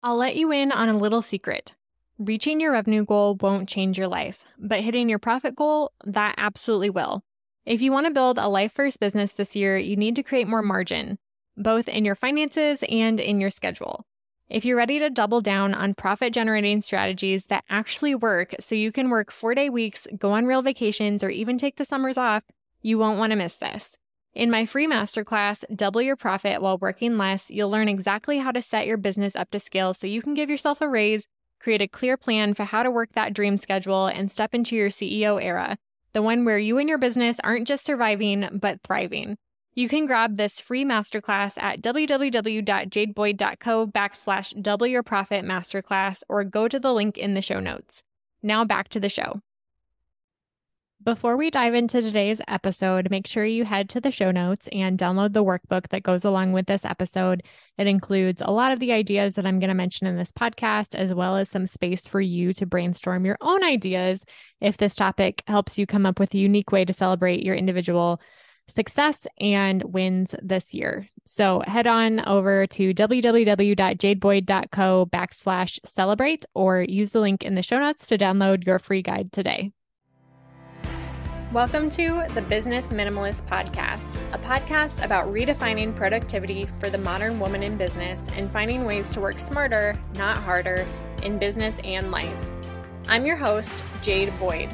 I'll 0.00 0.16
let 0.16 0.36
you 0.36 0.52
in 0.52 0.70
on 0.70 0.88
a 0.88 0.96
little 0.96 1.22
secret. 1.22 1.74
Reaching 2.20 2.60
your 2.60 2.70
revenue 2.70 3.04
goal 3.04 3.34
won't 3.40 3.68
change 3.68 3.98
your 3.98 4.06
life, 4.06 4.44
but 4.56 4.80
hitting 4.80 5.08
your 5.08 5.18
profit 5.18 5.56
goal, 5.56 5.90
that 6.04 6.36
absolutely 6.38 6.88
will. 6.88 7.24
If 7.66 7.82
you 7.82 7.90
want 7.90 8.06
to 8.06 8.12
build 8.12 8.38
a 8.38 8.48
life 8.48 8.72
first 8.72 9.00
business 9.00 9.32
this 9.32 9.56
year, 9.56 9.76
you 9.76 9.96
need 9.96 10.14
to 10.14 10.22
create 10.22 10.46
more 10.46 10.62
margin, 10.62 11.18
both 11.56 11.88
in 11.88 12.04
your 12.04 12.14
finances 12.14 12.84
and 12.88 13.18
in 13.18 13.40
your 13.40 13.50
schedule. 13.50 14.06
If 14.48 14.64
you're 14.64 14.76
ready 14.76 15.00
to 15.00 15.10
double 15.10 15.40
down 15.40 15.74
on 15.74 15.94
profit 15.94 16.32
generating 16.32 16.80
strategies 16.80 17.46
that 17.46 17.64
actually 17.68 18.14
work 18.14 18.54
so 18.60 18.76
you 18.76 18.92
can 18.92 19.10
work 19.10 19.32
four 19.32 19.54
day 19.56 19.68
weeks, 19.68 20.06
go 20.16 20.30
on 20.30 20.46
real 20.46 20.62
vacations, 20.62 21.24
or 21.24 21.28
even 21.28 21.58
take 21.58 21.74
the 21.74 21.84
summers 21.84 22.16
off, 22.16 22.44
you 22.82 22.98
won't 22.98 23.18
want 23.18 23.32
to 23.32 23.36
miss 23.36 23.56
this. 23.56 23.96
In 24.38 24.50
my 24.52 24.64
free 24.66 24.86
masterclass, 24.86 25.64
Double 25.74 26.00
Your 26.00 26.14
Profit 26.14 26.62
While 26.62 26.78
Working 26.78 27.18
Less, 27.18 27.50
you'll 27.50 27.70
learn 27.70 27.88
exactly 27.88 28.38
how 28.38 28.52
to 28.52 28.62
set 28.62 28.86
your 28.86 28.96
business 28.96 29.34
up 29.34 29.50
to 29.50 29.58
scale 29.58 29.94
so 29.94 30.06
you 30.06 30.22
can 30.22 30.34
give 30.34 30.48
yourself 30.48 30.80
a 30.80 30.88
raise, 30.88 31.26
create 31.58 31.82
a 31.82 31.88
clear 31.88 32.16
plan 32.16 32.54
for 32.54 32.62
how 32.62 32.84
to 32.84 32.90
work 32.92 33.14
that 33.14 33.34
dream 33.34 33.56
schedule, 33.56 34.06
and 34.06 34.30
step 34.30 34.54
into 34.54 34.76
your 34.76 34.90
CEO 34.90 35.42
era, 35.42 35.76
the 36.12 36.22
one 36.22 36.44
where 36.44 36.56
you 36.56 36.78
and 36.78 36.88
your 36.88 36.98
business 36.98 37.38
aren't 37.42 37.66
just 37.66 37.84
surviving, 37.84 38.48
but 38.52 38.78
thriving. 38.84 39.38
You 39.74 39.88
can 39.88 40.06
grab 40.06 40.36
this 40.36 40.60
free 40.60 40.84
masterclass 40.84 41.60
at 41.60 41.82
www.jadeboyd.co 41.82 43.86
backslash 43.88 44.62
double 44.62 44.86
your 44.86 45.02
profit 45.02 45.44
masterclass 45.44 46.22
or 46.28 46.44
go 46.44 46.68
to 46.68 46.78
the 46.78 46.92
link 46.92 47.18
in 47.18 47.34
the 47.34 47.42
show 47.42 47.58
notes. 47.58 48.04
Now 48.40 48.64
back 48.64 48.88
to 48.90 49.00
the 49.00 49.08
show. 49.08 49.40
Before 51.04 51.36
we 51.36 51.50
dive 51.50 51.74
into 51.74 52.02
today's 52.02 52.40
episode, 52.48 53.08
make 53.08 53.28
sure 53.28 53.44
you 53.44 53.64
head 53.64 53.88
to 53.90 54.00
the 54.00 54.10
show 54.10 54.32
notes 54.32 54.68
and 54.72 54.98
download 54.98 55.32
the 55.32 55.44
workbook 55.44 55.90
that 55.90 56.02
goes 56.02 56.24
along 56.24 56.50
with 56.52 56.66
this 56.66 56.84
episode. 56.84 57.44
It 57.78 57.86
includes 57.86 58.42
a 58.44 58.50
lot 58.50 58.72
of 58.72 58.80
the 58.80 58.90
ideas 58.92 59.34
that 59.34 59.46
I'm 59.46 59.60
going 59.60 59.68
to 59.68 59.74
mention 59.74 60.08
in 60.08 60.16
this 60.16 60.32
podcast, 60.32 60.96
as 60.96 61.14
well 61.14 61.36
as 61.36 61.48
some 61.48 61.68
space 61.68 62.08
for 62.08 62.20
you 62.20 62.52
to 62.54 62.66
brainstorm 62.66 63.24
your 63.24 63.38
own 63.40 63.62
ideas 63.62 64.24
if 64.60 64.76
this 64.76 64.96
topic 64.96 65.44
helps 65.46 65.78
you 65.78 65.86
come 65.86 66.04
up 66.04 66.18
with 66.18 66.34
a 66.34 66.38
unique 66.38 66.72
way 66.72 66.84
to 66.84 66.92
celebrate 66.92 67.44
your 67.44 67.54
individual 67.54 68.20
success 68.66 69.20
and 69.38 69.84
wins 69.84 70.34
this 70.42 70.74
year. 70.74 71.08
So 71.26 71.62
head 71.64 71.86
on 71.86 72.26
over 72.26 72.66
to 72.66 72.92
www.jadeboyd.co 72.92 75.06
backslash 75.06 75.78
celebrate 75.84 76.44
or 76.54 76.82
use 76.82 77.10
the 77.10 77.20
link 77.20 77.44
in 77.44 77.54
the 77.54 77.62
show 77.62 77.78
notes 77.78 78.08
to 78.08 78.18
download 78.18 78.66
your 78.66 78.80
free 78.80 79.02
guide 79.02 79.32
today. 79.32 79.70
Welcome 81.52 81.88
to 81.92 82.26
the 82.34 82.42
Business 82.42 82.84
Minimalist 82.88 83.40
Podcast, 83.46 84.04
a 84.34 84.38
podcast 84.38 85.02
about 85.02 85.32
redefining 85.32 85.96
productivity 85.96 86.68
for 86.78 86.90
the 86.90 86.98
modern 86.98 87.40
woman 87.40 87.62
in 87.62 87.78
business 87.78 88.20
and 88.34 88.52
finding 88.52 88.84
ways 88.84 89.08
to 89.10 89.20
work 89.20 89.40
smarter, 89.40 89.98
not 90.16 90.36
harder, 90.36 90.86
in 91.22 91.38
business 91.38 91.74
and 91.84 92.10
life. 92.10 92.36
I'm 93.08 93.24
your 93.24 93.36
host, 93.36 93.70
Jade 94.02 94.30
Boyd. 94.38 94.68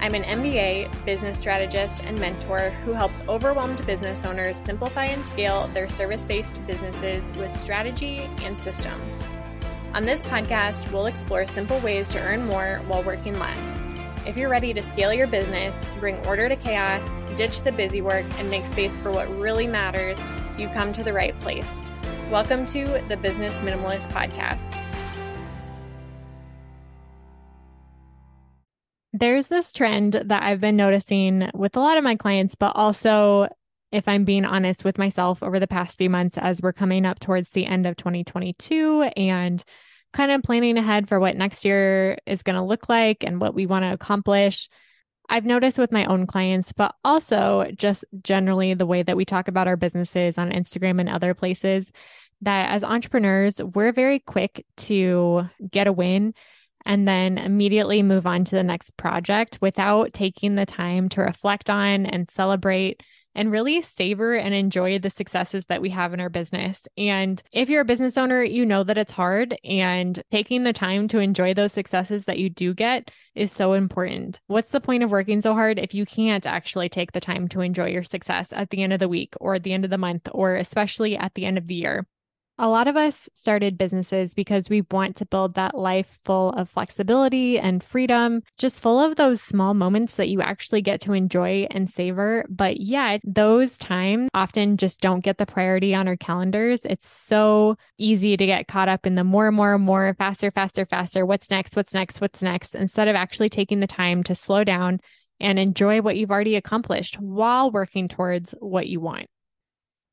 I'm 0.00 0.16
an 0.16 0.24
MBA, 0.24 1.04
business 1.04 1.38
strategist, 1.38 2.02
and 2.02 2.18
mentor 2.18 2.70
who 2.84 2.92
helps 2.92 3.20
overwhelmed 3.28 3.86
business 3.86 4.24
owners 4.24 4.56
simplify 4.64 5.04
and 5.04 5.24
scale 5.26 5.68
their 5.68 5.88
service 5.88 6.22
based 6.22 6.60
businesses 6.66 7.22
with 7.36 7.54
strategy 7.56 8.28
and 8.42 8.58
systems. 8.62 9.14
On 9.94 10.02
this 10.02 10.22
podcast, 10.22 10.90
we'll 10.90 11.06
explore 11.06 11.46
simple 11.46 11.78
ways 11.78 12.08
to 12.10 12.20
earn 12.20 12.46
more 12.46 12.80
while 12.88 13.04
working 13.04 13.38
less 13.38 13.85
if 14.26 14.36
you're 14.36 14.48
ready 14.48 14.74
to 14.74 14.82
scale 14.90 15.14
your 15.14 15.28
business, 15.28 15.72
bring 16.00 16.16
order 16.26 16.48
to 16.48 16.56
chaos, 16.56 17.08
ditch 17.36 17.60
the 17.60 17.70
busy 17.70 18.02
work, 18.02 18.24
and 18.38 18.50
make 18.50 18.64
space 18.64 18.96
for 18.96 19.12
what 19.12 19.28
really 19.38 19.68
matters, 19.68 20.18
you've 20.58 20.72
come 20.72 20.92
to 20.92 21.04
the 21.04 21.12
right 21.12 21.38
place. 21.38 21.66
Welcome 22.28 22.66
to 22.68 22.84
the 23.06 23.16
Business 23.16 23.52
Minimalist 23.58 24.10
Podcast. 24.10 24.72
There's 29.12 29.46
this 29.46 29.72
trend 29.72 30.14
that 30.24 30.42
I've 30.42 30.60
been 30.60 30.76
noticing 30.76 31.48
with 31.54 31.76
a 31.76 31.80
lot 31.80 31.96
of 31.96 32.02
my 32.02 32.16
clients, 32.16 32.56
but 32.56 32.72
also, 32.74 33.46
if 33.92 34.08
I'm 34.08 34.24
being 34.24 34.44
honest 34.44 34.84
with 34.84 34.98
myself, 34.98 35.40
over 35.40 35.60
the 35.60 35.68
past 35.68 35.98
few 35.98 36.10
months 36.10 36.36
as 36.36 36.60
we're 36.60 36.72
coming 36.72 37.06
up 37.06 37.20
towards 37.20 37.50
the 37.50 37.64
end 37.64 37.86
of 37.86 37.96
2022 37.96 39.08
and 39.16 39.62
kind 40.16 40.32
of 40.32 40.42
planning 40.42 40.78
ahead 40.78 41.08
for 41.08 41.20
what 41.20 41.36
next 41.36 41.64
year 41.64 42.16
is 42.26 42.42
going 42.42 42.56
to 42.56 42.62
look 42.62 42.88
like 42.88 43.22
and 43.22 43.38
what 43.38 43.54
we 43.54 43.66
want 43.66 43.84
to 43.84 43.92
accomplish. 43.92 44.70
I've 45.28 45.44
noticed 45.44 45.78
with 45.78 45.92
my 45.92 46.06
own 46.06 46.26
clients, 46.26 46.72
but 46.72 46.94
also 47.04 47.66
just 47.76 48.04
generally 48.22 48.72
the 48.72 48.86
way 48.86 49.02
that 49.02 49.16
we 49.16 49.26
talk 49.26 49.48
about 49.48 49.68
our 49.68 49.76
businesses 49.76 50.38
on 50.38 50.52
Instagram 50.52 51.00
and 51.00 51.08
other 51.08 51.34
places, 51.34 51.92
that 52.40 52.70
as 52.70 52.82
entrepreneurs, 52.82 53.60
we're 53.62 53.92
very 53.92 54.20
quick 54.20 54.64
to 54.76 55.50
get 55.70 55.86
a 55.86 55.92
win 55.92 56.32
and 56.86 57.06
then 57.06 57.36
immediately 57.36 58.02
move 58.02 58.26
on 58.26 58.44
to 58.44 58.54
the 58.54 58.62
next 58.62 58.96
project 58.96 59.58
without 59.60 60.14
taking 60.14 60.54
the 60.54 60.64
time 60.64 61.10
to 61.10 61.20
reflect 61.20 61.68
on 61.68 62.06
and 62.06 62.30
celebrate 62.30 63.02
and 63.36 63.52
really 63.52 63.82
savor 63.82 64.34
and 64.34 64.54
enjoy 64.54 64.98
the 64.98 65.10
successes 65.10 65.66
that 65.66 65.82
we 65.82 65.90
have 65.90 66.12
in 66.14 66.20
our 66.20 66.30
business. 66.30 66.88
And 66.96 67.40
if 67.52 67.68
you're 67.68 67.82
a 67.82 67.84
business 67.84 68.16
owner, 68.16 68.42
you 68.42 68.64
know 68.64 68.82
that 68.82 68.98
it's 68.98 69.12
hard 69.12 69.56
and 69.62 70.20
taking 70.30 70.64
the 70.64 70.72
time 70.72 71.06
to 71.08 71.18
enjoy 71.18 71.54
those 71.54 71.72
successes 71.72 72.24
that 72.24 72.38
you 72.38 72.48
do 72.48 72.74
get 72.74 73.10
is 73.34 73.52
so 73.52 73.74
important. 73.74 74.40
What's 74.46 74.72
the 74.72 74.80
point 74.80 75.02
of 75.02 75.10
working 75.10 75.42
so 75.42 75.52
hard 75.52 75.78
if 75.78 75.94
you 75.94 76.06
can't 76.06 76.46
actually 76.46 76.88
take 76.88 77.12
the 77.12 77.20
time 77.20 77.46
to 77.48 77.60
enjoy 77.60 77.90
your 77.90 78.02
success 78.02 78.52
at 78.52 78.70
the 78.70 78.82
end 78.82 78.94
of 78.94 79.00
the 79.00 79.08
week 79.08 79.34
or 79.38 79.54
at 79.54 79.62
the 79.62 79.74
end 79.74 79.84
of 79.84 79.90
the 79.90 79.98
month 79.98 80.28
or 80.32 80.56
especially 80.56 81.16
at 81.16 81.34
the 81.34 81.44
end 81.44 81.58
of 81.58 81.66
the 81.66 81.74
year? 81.74 82.06
A 82.58 82.70
lot 82.70 82.88
of 82.88 82.96
us 82.96 83.28
started 83.34 83.76
businesses 83.76 84.32
because 84.32 84.70
we 84.70 84.80
want 84.90 85.16
to 85.16 85.26
build 85.26 85.54
that 85.54 85.76
life 85.76 86.18
full 86.24 86.52
of 86.52 86.70
flexibility 86.70 87.58
and 87.58 87.84
freedom, 87.84 88.40
just 88.56 88.80
full 88.80 88.98
of 88.98 89.16
those 89.16 89.42
small 89.42 89.74
moments 89.74 90.14
that 90.14 90.30
you 90.30 90.40
actually 90.40 90.80
get 90.80 91.02
to 91.02 91.12
enjoy 91.12 91.66
and 91.70 91.90
savor. 91.90 92.46
But 92.48 92.80
yet, 92.80 93.20
those 93.24 93.76
times 93.76 94.30
often 94.32 94.78
just 94.78 95.02
don't 95.02 95.20
get 95.20 95.36
the 95.36 95.44
priority 95.44 95.94
on 95.94 96.08
our 96.08 96.16
calendars. 96.16 96.80
It's 96.84 97.10
so 97.10 97.76
easy 97.98 98.38
to 98.38 98.46
get 98.46 98.68
caught 98.68 98.88
up 98.88 99.06
in 99.06 99.16
the 99.16 99.24
more, 99.24 99.52
more, 99.52 99.78
more, 99.78 100.14
faster, 100.18 100.50
faster, 100.50 100.86
faster. 100.86 101.26
What's 101.26 101.50
next? 101.50 101.76
What's 101.76 101.92
next? 101.92 102.22
What's 102.22 102.40
next? 102.40 102.74
Instead 102.74 103.08
of 103.08 103.16
actually 103.16 103.50
taking 103.50 103.80
the 103.80 103.86
time 103.86 104.22
to 104.22 104.34
slow 104.34 104.64
down 104.64 105.00
and 105.40 105.58
enjoy 105.58 106.00
what 106.00 106.16
you've 106.16 106.30
already 106.30 106.56
accomplished 106.56 107.16
while 107.20 107.70
working 107.70 108.08
towards 108.08 108.54
what 108.60 108.86
you 108.86 108.98
want. 108.98 109.26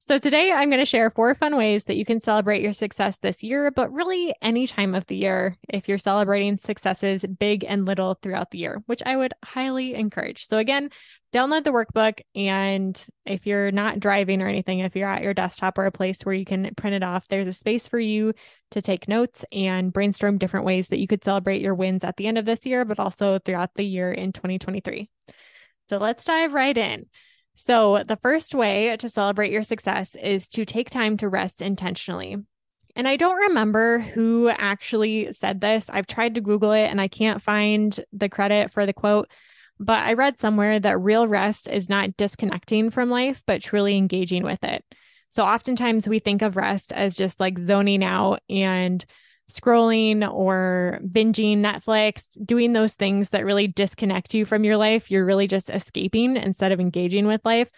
So, 0.05 0.17
today 0.19 0.51
I'm 0.51 0.69
going 0.69 0.81
to 0.81 0.85
share 0.85 1.09
four 1.09 1.33
fun 1.33 1.55
ways 1.55 1.85
that 1.85 1.95
you 1.95 2.03
can 2.03 2.21
celebrate 2.21 2.61
your 2.61 2.73
success 2.73 3.17
this 3.19 3.41
year, 3.41 3.71
but 3.71 3.89
really 3.93 4.35
any 4.41 4.67
time 4.67 4.95
of 4.95 5.05
the 5.05 5.15
year 5.15 5.55
if 5.69 5.87
you're 5.87 5.97
celebrating 5.97 6.57
successes 6.57 7.23
big 7.23 7.63
and 7.63 7.85
little 7.85 8.15
throughout 8.21 8.51
the 8.51 8.57
year, 8.57 8.83
which 8.85 9.01
I 9.05 9.15
would 9.15 9.33
highly 9.45 9.93
encourage. 9.93 10.49
So, 10.49 10.57
again, 10.57 10.89
download 11.31 11.63
the 11.63 11.71
workbook. 11.71 12.19
And 12.35 13.01
if 13.25 13.47
you're 13.47 13.71
not 13.71 14.01
driving 14.01 14.41
or 14.41 14.49
anything, 14.49 14.79
if 14.79 14.93
you're 14.93 15.09
at 15.09 15.23
your 15.23 15.33
desktop 15.33 15.77
or 15.77 15.85
a 15.85 15.91
place 15.91 16.17
where 16.23 16.35
you 16.35 16.43
can 16.43 16.75
print 16.75 16.97
it 16.97 17.03
off, 17.03 17.29
there's 17.29 17.47
a 17.47 17.53
space 17.53 17.87
for 17.87 17.99
you 17.99 18.33
to 18.71 18.81
take 18.81 19.07
notes 19.07 19.45
and 19.53 19.93
brainstorm 19.93 20.37
different 20.37 20.65
ways 20.65 20.89
that 20.89 20.99
you 20.99 21.07
could 21.07 21.23
celebrate 21.23 21.61
your 21.61 21.75
wins 21.75 22.03
at 22.03 22.17
the 22.17 22.27
end 22.27 22.37
of 22.37 22.43
this 22.43 22.65
year, 22.65 22.83
but 22.83 22.99
also 22.99 23.39
throughout 23.39 23.73
the 23.75 23.85
year 23.85 24.11
in 24.11 24.33
2023. 24.33 25.09
So, 25.89 25.97
let's 25.97 26.25
dive 26.25 26.51
right 26.51 26.77
in. 26.77 27.05
So, 27.55 28.03
the 28.03 28.17
first 28.17 28.55
way 28.55 28.95
to 28.97 29.09
celebrate 29.09 29.51
your 29.51 29.63
success 29.63 30.15
is 30.15 30.49
to 30.49 30.65
take 30.65 30.89
time 30.89 31.17
to 31.17 31.29
rest 31.29 31.61
intentionally. 31.61 32.37
And 32.95 33.07
I 33.07 33.15
don't 33.15 33.35
remember 33.35 33.99
who 33.99 34.49
actually 34.49 35.33
said 35.33 35.61
this. 35.61 35.85
I've 35.89 36.07
tried 36.07 36.35
to 36.35 36.41
Google 36.41 36.71
it 36.71 36.85
and 36.85 36.99
I 37.01 37.07
can't 37.07 37.41
find 37.41 37.97
the 38.11 38.29
credit 38.29 38.71
for 38.71 38.85
the 38.85 38.93
quote, 38.93 39.29
but 39.79 40.03
I 40.03 40.13
read 40.13 40.37
somewhere 40.37 40.79
that 40.79 40.99
real 40.99 41.27
rest 41.27 41.67
is 41.67 41.89
not 41.89 42.17
disconnecting 42.17 42.89
from 42.89 43.09
life, 43.09 43.43
but 43.45 43.61
truly 43.61 43.97
engaging 43.97 44.43
with 44.43 44.63
it. 44.63 44.83
So, 45.29 45.43
oftentimes 45.43 46.07
we 46.07 46.19
think 46.19 46.41
of 46.41 46.55
rest 46.55 46.91
as 46.91 47.17
just 47.17 47.39
like 47.39 47.57
zoning 47.57 48.03
out 48.03 48.41
and 48.49 49.03
scrolling 49.49 50.29
or 50.31 50.99
binging 51.05 51.57
Netflix, 51.57 52.23
doing 52.43 52.73
those 52.73 52.93
things 52.93 53.29
that 53.29 53.45
really 53.45 53.67
disconnect 53.67 54.33
you 54.33 54.45
from 54.45 54.63
your 54.63 54.77
life. 54.77 55.11
You're 55.11 55.25
really 55.25 55.47
just 55.47 55.69
escaping 55.69 56.37
instead 56.37 56.71
of 56.71 56.79
engaging 56.79 57.27
with 57.27 57.41
life. 57.43 57.69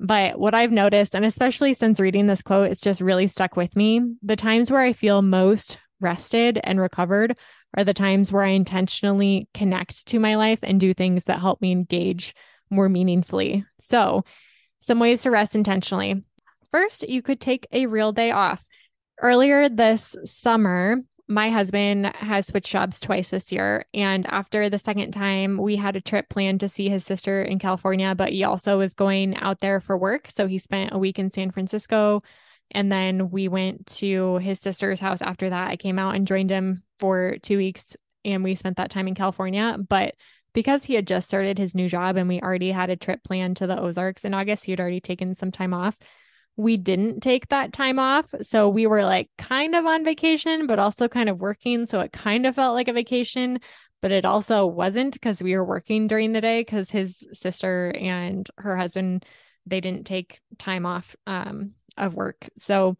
But 0.00 0.38
what 0.38 0.54
I've 0.54 0.70
noticed, 0.70 1.14
and 1.14 1.24
especially 1.24 1.74
since 1.74 1.98
reading 1.98 2.26
this 2.26 2.42
quote, 2.42 2.70
it's 2.70 2.80
just 2.80 3.00
really 3.00 3.26
stuck 3.26 3.56
with 3.56 3.74
me. 3.74 4.00
The 4.22 4.36
times 4.36 4.70
where 4.70 4.80
I 4.80 4.92
feel 4.92 5.22
most 5.22 5.78
rested 6.00 6.60
and 6.62 6.80
recovered 6.80 7.36
are 7.76 7.84
the 7.84 7.94
times 7.94 8.30
where 8.30 8.44
I 8.44 8.50
intentionally 8.50 9.48
connect 9.52 10.06
to 10.08 10.18
my 10.18 10.36
life 10.36 10.60
and 10.62 10.78
do 10.78 10.94
things 10.94 11.24
that 11.24 11.40
help 11.40 11.60
me 11.60 11.72
engage 11.72 12.34
more 12.70 12.88
meaningfully. 12.88 13.64
So, 13.78 14.24
some 14.80 15.00
ways 15.00 15.22
to 15.22 15.30
rest 15.30 15.56
intentionally. 15.56 16.22
First, 16.70 17.08
you 17.08 17.22
could 17.22 17.40
take 17.40 17.66
a 17.72 17.86
real 17.86 18.12
day 18.12 18.30
off. 18.30 18.64
Earlier 19.20 19.68
this 19.68 20.14
summer, 20.24 20.98
my 21.26 21.50
husband 21.50 22.06
has 22.16 22.46
switched 22.46 22.70
jobs 22.70 23.00
twice 23.00 23.30
this 23.30 23.52
year. 23.52 23.84
And 23.92 24.26
after 24.26 24.70
the 24.70 24.78
second 24.78 25.10
time, 25.12 25.58
we 25.58 25.76
had 25.76 25.96
a 25.96 26.00
trip 26.00 26.28
planned 26.30 26.60
to 26.60 26.68
see 26.68 26.88
his 26.88 27.04
sister 27.04 27.42
in 27.42 27.58
California, 27.58 28.14
but 28.14 28.30
he 28.30 28.44
also 28.44 28.78
was 28.78 28.94
going 28.94 29.36
out 29.36 29.60
there 29.60 29.80
for 29.80 29.98
work. 29.98 30.28
So 30.30 30.46
he 30.46 30.58
spent 30.58 30.92
a 30.92 30.98
week 30.98 31.18
in 31.18 31.30
San 31.32 31.50
Francisco 31.50 32.22
And 32.70 32.92
then 32.92 33.30
we 33.30 33.48
went 33.48 33.86
to 33.98 34.36
his 34.38 34.60
sister's 34.60 35.00
house 35.00 35.22
after 35.22 35.50
that. 35.50 35.70
I 35.70 35.76
came 35.76 35.98
out 35.98 36.14
and 36.14 36.26
joined 36.26 36.50
him 36.50 36.82
for 36.98 37.36
two 37.42 37.56
weeks 37.56 37.96
and 38.24 38.44
we 38.44 38.54
spent 38.54 38.76
that 38.76 38.90
time 38.90 39.08
in 39.08 39.14
California. 39.14 39.76
But 39.88 40.14
because 40.52 40.84
he 40.84 40.94
had 40.94 41.06
just 41.06 41.28
started 41.28 41.58
his 41.58 41.74
new 41.74 41.88
job 41.88 42.16
and 42.16 42.28
we 42.28 42.40
already 42.40 42.72
had 42.72 42.90
a 42.90 42.96
trip 42.96 43.22
planned 43.24 43.56
to 43.58 43.66
the 43.66 43.78
Ozarks 43.78 44.24
in 44.24 44.34
August, 44.34 44.64
he 44.64 44.72
had 44.72 44.80
already 44.80 45.00
taken 45.00 45.36
some 45.36 45.50
time 45.50 45.72
off. 45.72 45.96
We 46.58 46.76
didn't 46.76 47.20
take 47.20 47.48
that 47.48 47.72
time 47.72 47.98
off. 47.98 48.34
So 48.42 48.68
we 48.68 48.86
were 48.86 49.04
like 49.04 49.30
kind 49.38 49.74
of 49.74 49.86
on 49.86 50.04
vacation, 50.04 50.66
but 50.66 50.78
also 50.78 51.08
kind 51.08 51.28
of 51.28 51.40
working. 51.40 51.86
So 51.86 52.00
it 52.00 52.12
kind 52.12 52.44
of 52.46 52.56
felt 52.56 52.74
like 52.74 52.88
a 52.88 52.92
vacation, 52.92 53.60
but 54.02 54.12
it 54.12 54.24
also 54.26 54.66
wasn't 54.66 55.14
because 55.14 55.42
we 55.42 55.56
were 55.56 55.64
working 55.64 56.06
during 56.08 56.32
the 56.32 56.40
day 56.40 56.60
because 56.60 56.90
his 56.90 57.24
sister 57.32 57.92
and 57.96 58.48
her 58.58 58.76
husband 58.76 59.24
they 59.66 59.80
didn't 59.80 60.06
take 60.06 60.40
time 60.58 60.86
off 60.86 61.14
um, 61.26 61.72
of 61.96 62.14
work. 62.14 62.48
So 62.58 62.96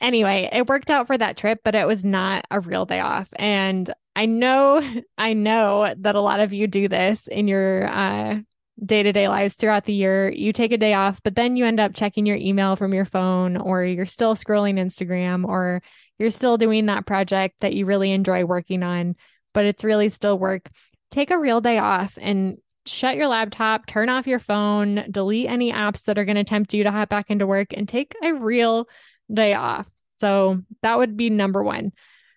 anyway, 0.00 0.48
it 0.52 0.66
worked 0.66 0.90
out 0.90 1.06
for 1.06 1.16
that 1.16 1.36
trip, 1.36 1.60
but 1.64 1.74
it 1.74 1.86
was 1.86 2.04
not 2.04 2.44
a 2.50 2.60
real 2.60 2.86
day 2.86 3.00
off. 3.00 3.28
And 3.36 3.92
I 4.14 4.26
know, 4.26 4.80
I 5.18 5.32
know 5.32 5.94
that 5.98 6.14
a 6.14 6.20
lot 6.20 6.40
of 6.40 6.52
you 6.52 6.66
do 6.66 6.88
this 6.88 7.26
in 7.26 7.48
your 7.48 7.86
uh, 7.86 8.38
day 8.84 9.02
to 9.02 9.12
day 9.12 9.28
lives 9.28 9.54
throughout 9.54 9.84
the 9.84 9.92
year. 9.92 10.30
You 10.30 10.52
take 10.52 10.72
a 10.72 10.76
day 10.76 10.94
off, 10.94 11.22
but 11.22 11.34
then 11.34 11.56
you 11.56 11.64
end 11.64 11.80
up 11.80 11.94
checking 11.94 12.26
your 12.26 12.36
email 12.36 12.76
from 12.76 12.92
your 12.92 13.04
phone, 13.04 13.56
or 13.56 13.84
you're 13.84 14.06
still 14.06 14.34
scrolling 14.34 14.74
Instagram, 14.74 15.46
or 15.46 15.82
you're 16.18 16.30
still 16.30 16.58
doing 16.58 16.86
that 16.86 17.06
project 17.06 17.56
that 17.60 17.74
you 17.74 17.86
really 17.86 18.12
enjoy 18.12 18.44
working 18.44 18.82
on, 18.82 19.16
but 19.54 19.64
it's 19.64 19.84
really 19.84 20.10
still 20.10 20.38
work. 20.38 20.68
Take 21.10 21.30
a 21.30 21.38
real 21.38 21.60
day 21.60 21.78
off 21.78 22.18
and 22.20 22.58
shut 22.84 23.16
your 23.16 23.28
laptop, 23.28 23.86
turn 23.86 24.08
off 24.08 24.26
your 24.26 24.38
phone, 24.38 25.06
delete 25.10 25.50
any 25.50 25.72
apps 25.72 26.04
that 26.04 26.18
are 26.18 26.24
going 26.24 26.36
to 26.36 26.44
tempt 26.44 26.74
you 26.74 26.84
to 26.84 26.90
hop 26.90 27.08
back 27.08 27.30
into 27.30 27.46
work, 27.46 27.72
and 27.72 27.88
take 27.88 28.14
a 28.22 28.34
real 28.34 28.88
day 29.32 29.54
off. 29.54 29.88
So 30.18 30.62
that 30.82 30.98
would 30.98 31.16
be 31.16 31.30
number 31.30 31.62
one. 31.62 31.92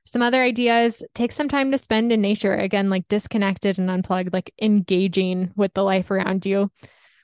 Some 0.06 0.22
other 0.22 0.42
ideas 0.42 1.04
take 1.14 1.32
some 1.32 1.48
time 1.48 1.72
to 1.72 1.78
spend 1.78 2.12
in 2.12 2.22
nature, 2.22 2.54
again, 2.56 2.90
like 2.90 3.08
disconnected 3.08 3.78
and 3.78 3.90
unplugged, 3.90 4.34
like 4.34 4.54
engaging 4.62 5.52
with 5.56 5.74
the 5.74 5.84
life 5.84 6.10
around 6.10 6.46
you. 6.46 6.72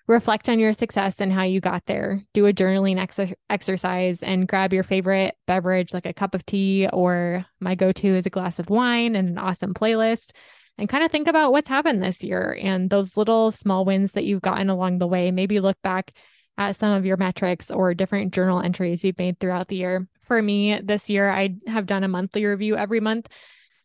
Reflect 0.07 0.49
on 0.49 0.59
your 0.59 0.73
success 0.73 1.19
and 1.19 1.33
how 1.33 1.41
you 1.41 1.59
got 1.59 1.83
there. 1.87 2.21
Do 2.33 2.45
a 2.45 2.53
journaling 2.53 2.99
ex- 2.99 3.33
exercise 3.49 4.21
and 4.21 4.47
grab 4.47 4.71
your 4.71 4.83
favorite 4.83 5.35
beverage, 5.47 5.95
like 5.95 6.05
a 6.05 6.13
cup 6.13 6.35
of 6.35 6.45
tea, 6.45 6.87
or 6.93 7.43
my 7.59 7.73
go 7.73 7.91
to 7.91 8.07
is 8.07 8.27
a 8.27 8.29
glass 8.29 8.59
of 8.59 8.69
wine 8.69 9.15
and 9.15 9.29
an 9.29 9.37
awesome 9.39 9.73
playlist 9.73 10.31
and 10.77 10.89
kind 10.89 11.03
of 11.03 11.11
think 11.11 11.27
about 11.27 11.51
what's 11.51 11.69
happened 11.69 12.03
this 12.03 12.23
year 12.23 12.57
and 12.61 12.89
those 12.89 13.17
little 13.17 13.51
small 13.51 13.85
wins 13.85 14.11
that 14.11 14.25
you've 14.25 14.41
gotten 14.41 14.69
along 14.69 14.99
the 14.99 15.07
way. 15.07 15.31
Maybe 15.31 15.59
look 15.59 15.81
back 15.81 16.11
at 16.57 16.75
some 16.75 16.91
of 16.93 17.05
your 17.05 17.17
metrics 17.17 17.71
or 17.71 17.93
different 17.93 18.33
journal 18.33 18.61
entries 18.61 19.03
you've 19.03 19.17
made 19.17 19.39
throughout 19.39 19.67
the 19.67 19.77
year. 19.77 20.07
For 20.25 20.41
me, 20.41 20.79
this 20.81 21.09
year, 21.09 21.29
I 21.29 21.55
have 21.67 21.85
done 21.85 22.03
a 22.03 22.07
monthly 22.07 22.45
review 22.45 22.75
every 22.75 22.99
month. 22.99 23.27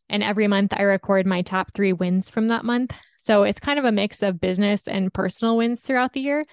And 0.09 0.23
every 0.23 0.49
month, 0.49 0.73
I 0.77 0.83
record 0.83 1.27
my 1.27 1.43
top 1.43 1.73
three 1.73 1.93
wins 1.93 2.31
from 2.31 2.49
that 2.49 2.65
month. 2.65 2.93
So 3.19 3.45
it's 3.45 3.61
kind 3.61 3.79
of 3.79 3.85
a 3.85 3.93
mix 3.93 4.23
of 4.23 4.41
business 4.41 4.89
and 4.89 5.13
personal 5.13 5.57
wins 5.57 5.81
throughout 5.81 6.15
the 6.15 6.21
year 6.21 6.45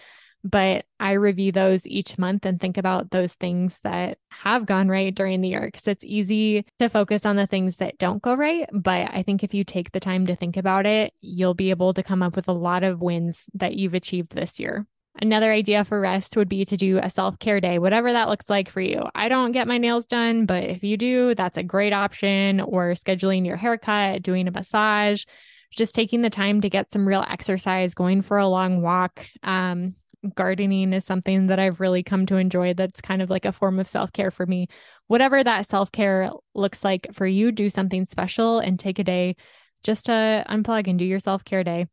but 0.43 0.85
I 0.99 1.13
review 1.13 1.51
those 1.51 1.85
each 1.85 2.17
month 2.17 2.45
and 2.45 2.59
think 2.59 2.77
about 2.77 3.11
those 3.11 3.33
things 3.33 3.79
that 3.83 4.17
have 4.29 4.65
gone 4.65 4.87
right 4.87 5.13
during 5.13 5.41
the 5.41 5.49
year 5.49 5.65
because 5.65 5.87
it's 5.87 6.05
easy 6.05 6.65
to 6.79 6.89
focus 6.89 7.25
on 7.25 7.35
the 7.35 7.47
things 7.47 7.77
that 7.77 7.97
don't 7.97 8.21
go 8.21 8.35
right. 8.35 8.69
But 8.73 9.09
I 9.13 9.23
think 9.23 9.43
if 9.43 9.53
you 9.53 9.63
take 9.63 9.91
the 9.91 9.99
time 9.99 10.25
to 10.27 10.35
think 10.35 10.57
about 10.57 10.85
it, 10.85 11.13
you'll 11.21 11.53
be 11.53 11.69
able 11.69 11.93
to 11.93 12.03
come 12.03 12.23
up 12.23 12.35
with 12.35 12.47
a 12.47 12.53
lot 12.53 12.83
of 12.83 13.01
wins 13.01 13.43
that 13.55 13.75
you've 13.75 13.93
achieved 13.93 14.33
this 14.33 14.59
year. 14.59 14.85
Another 15.19 15.51
idea 15.51 15.83
for 15.83 15.99
rest 15.99 16.37
would 16.37 16.47
be 16.47 16.63
to 16.65 16.77
do 16.77 16.99
a 16.99 17.09
self 17.09 17.39
care 17.39 17.59
day, 17.59 17.79
whatever 17.79 18.13
that 18.13 18.29
looks 18.29 18.49
like 18.49 18.69
for 18.69 18.81
you. 18.81 19.03
I 19.15 19.29
don't 19.29 19.51
get 19.51 19.67
my 19.67 19.77
nails 19.77 20.05
done, 20.05 20.45
but 20.45 20.63
if 20.63 20.83
you 20.83 20.95
do, 20.95 21.33
that's 21.33 21.57
a 21.57 21.63
great 21.63 21.93
option. 21.93 22.61
Or 22.61 22.91
scheduling 22.91 23.45
your 23.45 23.57
haircut, 23.57 24.21
doing 24.21 24.47
a 24.47 24.51
massage, 24.51 25.23
just 25.71 25.95
taking 25.95 26.21
the 26.21 26.29
time 26.29 26.61
to 26.61 26.69
get 26.69 26.93
some 26.93 27.07
real 27.07 27.25
exercise, 27.27 27.93
going 27.93 28.21
for 28.21 28.37
a 28.37 28.47
long 28.47 28.81
walk. 28.81 29.25
Um, 29.41 29.95
gardening 30.35 30.93
is 30.93 31.05
something 31.05 31.47
that 31.47 31.59
I've 31.59 31.79
really 31.79 32.03
come 32.03 32.25
to 32.27 32.37
enjoy. 32.37 32.73
That's 32.73 33.01
kind 33.01 33.21
of 33.21 33.29
like 33.29 33.45
a 33.45 33.51
form 33.51 33.79
of 33.79 33.87
self 33.87 34.13
care 34.13 34.31
for 34.31 34.45
me. 34.45 34.67
Whatever 35.07 35.43
that 35.43 35.69
self 35.69 35.91
care 35.91 36.29
looks 36.53 36.83
like 36.83 37.07
for 37.13 37.25
you, 37.25 37.51
do 37.51 37.69
something 37.69 38.05
special 38.07 38.59
and 38.59 38.79
take 38.79 38.99
a 38.99 39.03
day 39.03 39.35
just 39.83 40.05
to 40.05 40.45
unplug 40.49 40.87
and 40.87 40.99
do 40.99 41.05
your 41.05 41.19
self 41.19 41.43
care 41.43 41.63
day. 41.63 41.87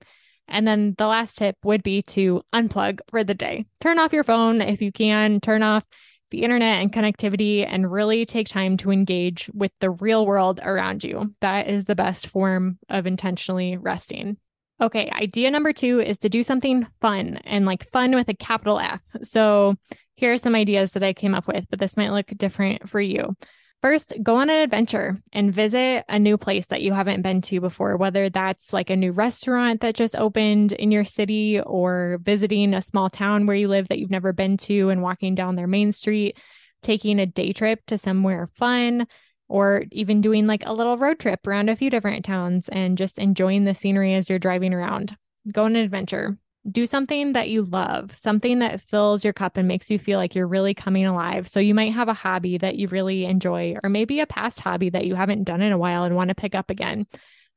And 0.48 0.66
then 0.66 0.94
the 0.98 1.06
last 1.06 1.38
tip 1.38 1.56
would 1.64 1.82
be 1.82 2.02
to 2.02 2.42
unplug 2.52 3.00
for 3.08 3.24
the 3.24 3.34
day. 3.34 3.64
Turn 3.80 3.98
off 3.98 4.12
your 4.12 4.24
phone 4.24 4.60
if 4.60 4.82
you 4.82 4.92
can, 4.92 5.40
turn 5.40 5.62
off 5.62 5.84
the 6.30 6.42
internet 6.42 6.82
and 6.82 6.92
connectivity, 6.92 7.66
and 7.68 7.90
really 7.90 8.26
take 8.26 8.48
time 8.48 8.76
to 8.78 8.90
engage 8.90 9.50
with 9.54 9.72
the 9.80 9.90
real 9.90 10.26
world 10.26 10.60
around 10.62 11.04
you. 11.04 11.32
That 11.40 11.68
is 11.68 11.84
the 11.84 11.94
best 11.94 12.26
form 12.26 12.78
of 12.88 13.06
intentionally 13.06 13.76
resting. 13.76 14.36
Okay, 14.80 15.08
idea 15.10 15.50
number 15.50 15.72
two 15.72 16.00
is 16.00 16.18
to 16.18 16.28
do 16.28 16.42
something 16.42 16.86
fun 17.00 17.38
and 17.44 17.64
like 17.64 17.88
fun 17.90 18.14
with 18.14 18.28
a 18.28 18.34
capital 18.34 18.80
F. 18.80 19.02
So 19.22 19.76
here 20.16 20.32
are 20.32 20.38
some 20.38 20.54
ideas 20.54 20.92
that 20.92 21.02
I 21.02 21.12
came 21.12 21.34
up 21.34 21.46
with, 21.46 21.66
but 21.70 21.78
this 21.78 21.96
might 21.96 22.10
look 22.10 22.26
different 22.36 22.88
for 22.88 23.00
you. 23.00 23.36
First, 23.84 24.14
go 24.22 24.36
on 24.36 24.48
an 24.48 24.62
adventure 24.62 25.18
and 25.34 25.52
visit 25.52 26.06
a 26.08 26.18
new 26.18 26.38
place 26.38 26.64
that 26.68 26.80
you 26.80 26.94
haven't 26.94 27.20
been 27.20 27.42
to 27.42 27.60
before, 27.60 27.98
whether 27.98 28.30
that's 28.30 28.72
like 28.72 28.88
a 28.88 28.96
new 28.96 29.12
restaurant 29.12 29.82
that 29.82 29.94
just 29.94 30.16
opened 30.16 30.72
in 30.72 30.90
your 30.90 31.04
city 31.04 31.60
or 31.60 32.18
visiting 32.22 32.72
a 32.72 32.80
small 32.80 33.10
town 33.10 33.44
where 33.44 33.54
you 33.54 33.68
live 33.68 33.88
that 33.88 33.98
you've 33.98 34.10
never 34.10 34.32
been 34.32 34.56
to 34.56 34.88
and 34.88 35.02
walking 35.02 35.34
down 35.34 35.56
their 35.56 35.66
main 35.66 35.92
street, 35.92 36.38
taking 36.82 37.18
a 37.18 37.26
day 37.26 37.52
trip 37.52 37.84
to 37.88 37.98
somewhere 37.98 38.48
fun, 38.56 39.06
or 39.48 39.84
even 39.92 40.22
doing 40.22 40.46
like 40.46 40.64
a 40.64 40.72
little 40.72 40.96
road 40.96 41.18
trip 41.18 41.46
around 41.46 41.68
a 41.68 41.76
few 41.76 41.90
different 41.90 42.24
towns 42.24 42.70
and 42.70 42.96
just 42.96 43.18
enjoying 43.18 43.64
the 43.64 43.74
scenery 43.74 44.14
as 44.14 44.30
you're 44.30 44.38
driving 44.38 44.72
around. 44.72 45.14
Go 45.52 45.64
on 45.64 45.76
an 45.76 45.84
adventure. 45.84 46.38
Do 46.70 46.86
something 46.86 47.34
that 47.34 47.50
you 47.50 47.62
love, 47.62 48.16
something 48.16 48.60
that 48.60 48.80
fills 48.80 49.22
your 49.22 49.34
cup 49.34 49.56
and 49.56 49.68
makes 49.68 49.90
you 49.90 49.98
feel 49.98 50.18
like 50.18 50.34
you're 50.34 50.46
really 50.46 50.72
coming 50.72 51.04
alive. 51.04 51.46
So, 51.46 51.60
you 51.60 51.74
might 51.74 51.92
have 51.92 52.08
a 52.08 52.14
hobby 52.14 52.56
that 52.58 52.76
you 52.76 52.88
really 52.88 53.26
enjoy, 53.26 53.76
or 53.82 53.90
maybe 53.90 54.20
a 54.20 54.26
past 54.26 54.60
hobby 54.60 54.88
that 54.90 55.06
you 55.06 55.14
haven't 55.14 55.44
done 55.44 55.60
in 55.60 55.72
a 55.72 55.78
while 55.78 56.04
and 56.04 56.16
want 56.16 56.28
to 56.28 56.34
pick 56.34 56.54
up 56.54 56.70
again. 56.70 57.06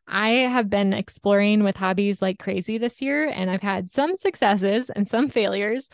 I 0.08 0.30
have 0.30 0.70
been 0.70 0.94
exploring 0.94 1.64
with 1.64 1.78
hobbies 1.78 2.22
like 2.22 2.40
crazy 2.40 2.78
this 2.78 3.02
year, 3.02 3.28
and 3.28 3.50
I've 3.50 3.62
had 3.62 3.92
some 3.92 4.18
successes 4.18 4.90
and 4.90 5.08
some 5.08 5.30
failures. 5.30 5.90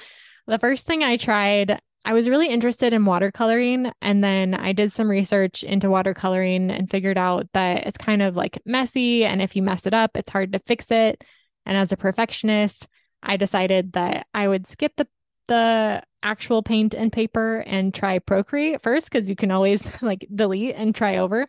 The 0.46 0.60
first 0.60 0.86
thing 0.86 1.04
I 1.04 1.18
tried, 1.18 1.80
I 2.06 2.14
was 2.14 2.30
really 2.30 2.48
interested 2.48 2.94
in 2.94 3.06
watercoloring. 3.06 3.92
And 4.02 4.24
then 4.24 4.54
I 4.54 4.74
did 4.74 4.92
some 4.92 5.10
research 5.10 5.64
into 5.64 5.88
watercoloring 5.88 6.70
and 6.70 6.90
figured 6.90 7.18
out 7.18 7.48
that 7.54 7.88
it's 7.88 7.98
kind 7.98 8.22
of 8.22 8.36
like 8.36 8.60
messy. 8.66 9.26
And 9.26 9.42
if 9.42 9.56
you 9.56 9.64
mess 9.64 9.86
it 9.86 9.94
up, 9.94 10.12
it's 10.16 10.32
hard 10.32 10.52
to 10.54 10.60
fix 10.60 10.92
it. 10.92 11.24
And 11.66 11.78
as 11.78 11.92
a 11.92 11.98
perfectionist, 11.98 12.88
I 13.24 13.38
decided 13.38 13.94
that 13.94 14.28
I 14.34 14.48
would 14.48 14.70
skip 14.70 14.96
the 14.98 15.08
the 15.48 16.02
actual 16.22 16.64
paint 16.64 16.94
and 16.94 17.12
paper 17.12 17.64
and 17.68 17.94
try 17.94 18.20
Procreate 18.20 18.82
first 18.82 19.10
because 19.12 19.28
you 19.28 19.36
can 19.36 19.52
always 19.52 19.84
like 20.02 20.26
delete 20.34 20.76
and 20.76 20.96
try 20.96 21.18
over. 21.18 21.48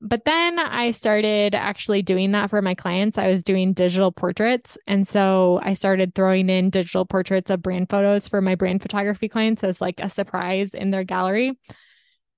But 0.00 0.26
then 0.26 0.58
I 0.58 0.90
started 0.90 1.54
actually 1.54 2.02
doing 2.02 2.32
that 2.32 2.50
for 2.50 2.60
my 2.60 2.74
clients. 2.74 3.16
I 3.16 3.28
was 3.28 3.42
doing 3.42 3.72
digital 3.72 4.12
portraits. 4.12 4.76
And 4.86 5.08
so 5.08 5.60
I 5.62 5.72
started 5.72 6.14
throwing 6.14 6.50
in 6.50 6.68
digital 6.68 7.06
portraits 7.06 7.50
of 7.50 7.62
brand 7.62 7.88
photos 7.88 8.28
for 8.28 8.42
my 8.42 8.54
brand 8.54 8.82
photography 8.82 9.30
clients 9.30 9.64
as 9.64 9.80
like 9.80 10.00
a 10.00 10.10
surprise 10.10 10.74
in 10.74 10.90
their 10.90 11.04
gallery. 11.04 11.58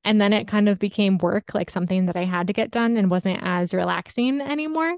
And 0.04 0.20
then 0.20 0.32
it 0.32 0.46
kind 0.46 0.68
of 0.68 0.78
became 0.78 1.18
work, 1.18 1.54
like 1.54 1.68
something 1.68 2.06
that 2.06 2.16
I 2.16 2.24
had 2.24 2.46
to 2.46 2.52
get 2.52 2.70
done 2.70 2.96
and 2.96 3.10
wasn't 3.10 3.40
as 3.42 3.74
relaxing 3.74 4.40
anymore. 4.40 4.94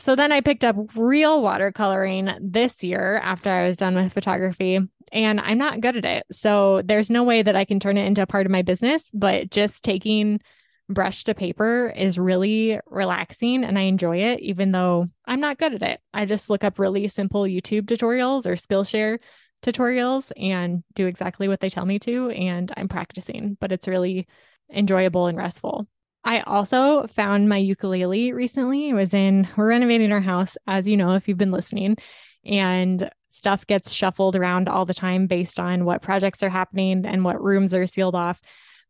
So 0.00 0.16
then 0.16 0.32
I 0.32 0.40
picked 0.40 0.64
up 0.64 0.76
real 0.96 1.42
watercoloring 1.42 2.34
this 2.40 2.82
year 2.82 3.18
after 3.18 3.50
I 3.50 3.68
was 3.68 3.76
done 3.76 3.94
with 3.94 4.14
photography, 4.14 4.80
and 5.12 5.40
I'm 5.40 5.58
not 5.58 5.82
good 5.82 5.98
at 5.98 6.06
it. 6.06 6.26
So 6.32 6.80
there's 6.82 7.10
no 7.10 7.22
way 7.22 7.42
that 7.42 7.54
I 7.54 7.66
can 7.66 7.80
turn 7.80 7.98
it 7.98 8.06
into 8.06 8.22
a 8.22 8.26
part 8.26 8.46
of 8.46 8.52
my 8.52 8.62
business, 8.62 9.02
but 9.12 9.50
just 9.50 9.84
taking 9.84 10.40
brush 10.88 11.24
to 11.24 11.34
paper 11.34 11.92
is 11.94 12.18
really 12.18 12.80
relaxing 12.86 13.62
and 13.62 13.78
I 13.78 13.82
enjoy 13.82 14.16
it, 14.16 14.40
even 14.40 14.72
though 14.72 15.08
I'm 15.26 15.40
not 15.40 15.58
good 15.58 15.74
at 15.74 15.82
it. 15.82 16.00
I 16.14 16.24
just 16.24 16.48
look 16.48 16.64
up 16.64 16.78
really 16.78 17.06
simple 17.06 17.42
YouTube 17.42 17.82
tutorials 17.82 18.46
or 18.46 18.56
Skillshare 18.56 19.18
tutorials 19.62 20.32
and 20.36 20.82
do 20.94 21.06
exactly 21.06 21.46
what 21.46 21.60
they 21.60 21.68
tell 21.68 21.84
me 21.84 21.98
to. 22.00 22.30
And 22.30 22.72
I'm 22.74 22.88
practicing, 22.88 23.58
but 23.60 23.70
it's 23.70 23.86
really 23.86 24.26
enjoyable 24.72 25.26
and 25.26 25.36
restful. 25.36 25.86
I 26.24 26.40
also 26.40 27.06
found 27.06 27.48
my 27.48 27.56
ukulele 27.56 28.32
recently. 28.32 28.90
I 28.90 28.94
was 28.94 29.14
in, 29.14 29.48
we're 29.56 29.68
renovating 29.68 30.12
our 30.12 30.20
house, 30.20 30.56
as 30.66 30.86
you 30.86 30.96
know, 30.96 31.14
if 31.14 31.28
you've 31.28 31.38
been 31.38 31.50
listening, 31.50 31.96
and 32.44 33.10
stuff 33.30 33.66
gets 33.66 33.92
shuffled 33.92 34.36
around 34.36 34.68
all 34.68 34.84
the 34.84 34.94
time 34.94 35.26
based 35.26 35.58
on 35.58 35.84
what 35.84 36.02
projects 36.02 36.42
are 36.42 36.50
happening 36.50 37.06
and 37.06 37.24
what 37.24 37.42
rooms 37.42 37.72
are 37.74 37.86
sealed 37.86 38.14
off. 38.14 38.40